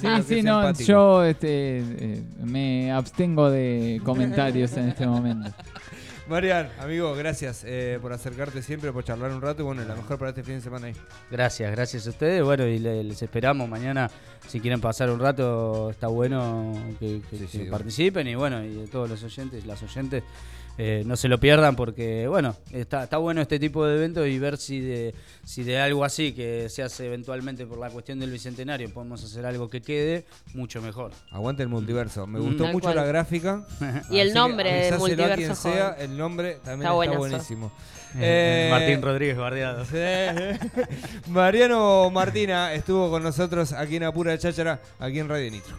Sí, 0.00 0.08
sí, 0.28 0.42
no, 0.42 0.72
yo 0.74 1.24
este, 1.24 1.78
eh, 1.78 2.22
me 2.44 2.92
abstengo 2.92 3.50
de 3.50 4.00
comentarios 4.04 4.72
en 4.76 4.88
este 4.88 5.06
momento. 5.06 5.50
Marian, 6.30 6.70
amigo, 6.78 7.12
gracias 7.16 7.64
eh, 7.66 7.98
por 8.00 8.12
acercarte 8.12 8.62
siempre, 8.62 8.92
por 8.92 9.02
charlar 9.02 9.32
un 9.32 9.42
rato 9.42 9.62
y 9.62 9.64
bueno, 9.64 9.82
la 9.84 9.96
mejor 9.96 10.16
para 10.16 10.28
este 10.30 10.44
fin 10.44 10.54
de 10.54 10.60
semana 10.60 10.86
ahí. 10.86 10.92
Gracias, 11.28 11.70
gracias 11.72 12.06
a 12.06 12.10
ustedes. 12.10 12.44
Bueno, 12.44 12.66
y 12.66 12.78
le- 12.78 13.02
les 13.02 13.20
esperamos 13.20 13.68
mañana. 13.68 14.08
Si 14.46 14.60
quieren 14.60 14.80
pasar 14.80 15.10
un 15.10 15.18
rato, 15.18 15.90
está 15.90 16.06
bueno 16.06 16.72
que, 17.00 17.20
que- 17.28 17.36
Sí, 17.36 17.42
que 17.44 17.48
sí, 17.48 17.58
bueno. 17.58 17.72
participen. 17.72 18.28
Y 18.28 18.36
bueno, 18.36 18.62
y 18.64 18.68
de 18.74 18.86
todos 18.86 19.10
los 19.10 19.20
oyentes, 19.24 19.66
las 19.66 19.82
oyentes, 19.82 20.22
eh, 20.78 21.02
no 21.04 21.16
se 21.16 21.28
lo 21.28 21.38
pierdan 21.38 21.76
porque, 21.76 22.26
bueno, 22.26 22.56
está, 22.72 23.04
está 23.04 23.18
bueno 23.18 23.42
este 23.42 23.58
tipo 23.58 23.84
de 23.86 23.96
eventos 23.96 24.26
y 24.26 24.38
ver 24.38 24.56
si 24.56 24.80
de, 24.80 25.14
si 25.44 25.62
de 25.62 25.78
algo 25.78 26.04
así 26.04 26.32
que 26.32 26.68
se 26.70 26.82
hace 26.82 27.06
eventualmente 27.06 27.66
por 27.66 27.78
la 27.78 27.90
cuestión 27.90 28.18
del 28.18 28.30
bicentenario 28.30 28.88
podemos 28.92 29.22
hacer 29.22 29.44
algo 29.44 29.68
que 29.68 29.82
quede, 29.82 30.24
mucho 30.54 30.80
mejor. 30.80 31.12
Aguante 31.30 31.62
el 31.62 31.68
multiverso. 31.68 32.26
Me 32.26 32.38
Mm. 32.38 32.42
gustó 32.42 32.64
Tal 32.64 32.72
mucho 32.72 32.84
cual. 32.84 32.96
la 32.96 33.04
gráfica. 33.04 33.66
Y 34.10 34.18
el 34.18 34.32
nombre 34.32 34.70
de 34.72 34.78
avisáselo 34.88 34.96
a 34.96 34.98
multiverso 34.98 35.36
quien 35.36 35.56
sea, 35.56 35.96
el 35.98 36.16
nombre 36.16 36.58
también 36.64 36.90
Está 36.90 37.16
buenísimo. 37.16 37.72
Eh, 38.18 38.68
Martín 38.70 39.02
Rodríguez 39.02 39.36
Bardeado. 39.36 39.84
Sí. 39.84 39.96
Mariano 41.30 42.10
Martina 42.10 42.72
estuvo 42.74 43.08
con 43.10 43.22
nosotros 43.22 43.72
aquí 43.72 43.96
en 43.96 44.04
Apura 44.04 44.36
Cháchara, 44.38 44.80
aquí 44.98 45.20
en 45.20 45.28
Radio 45.28 45.50
Nitro. 45.50 45.76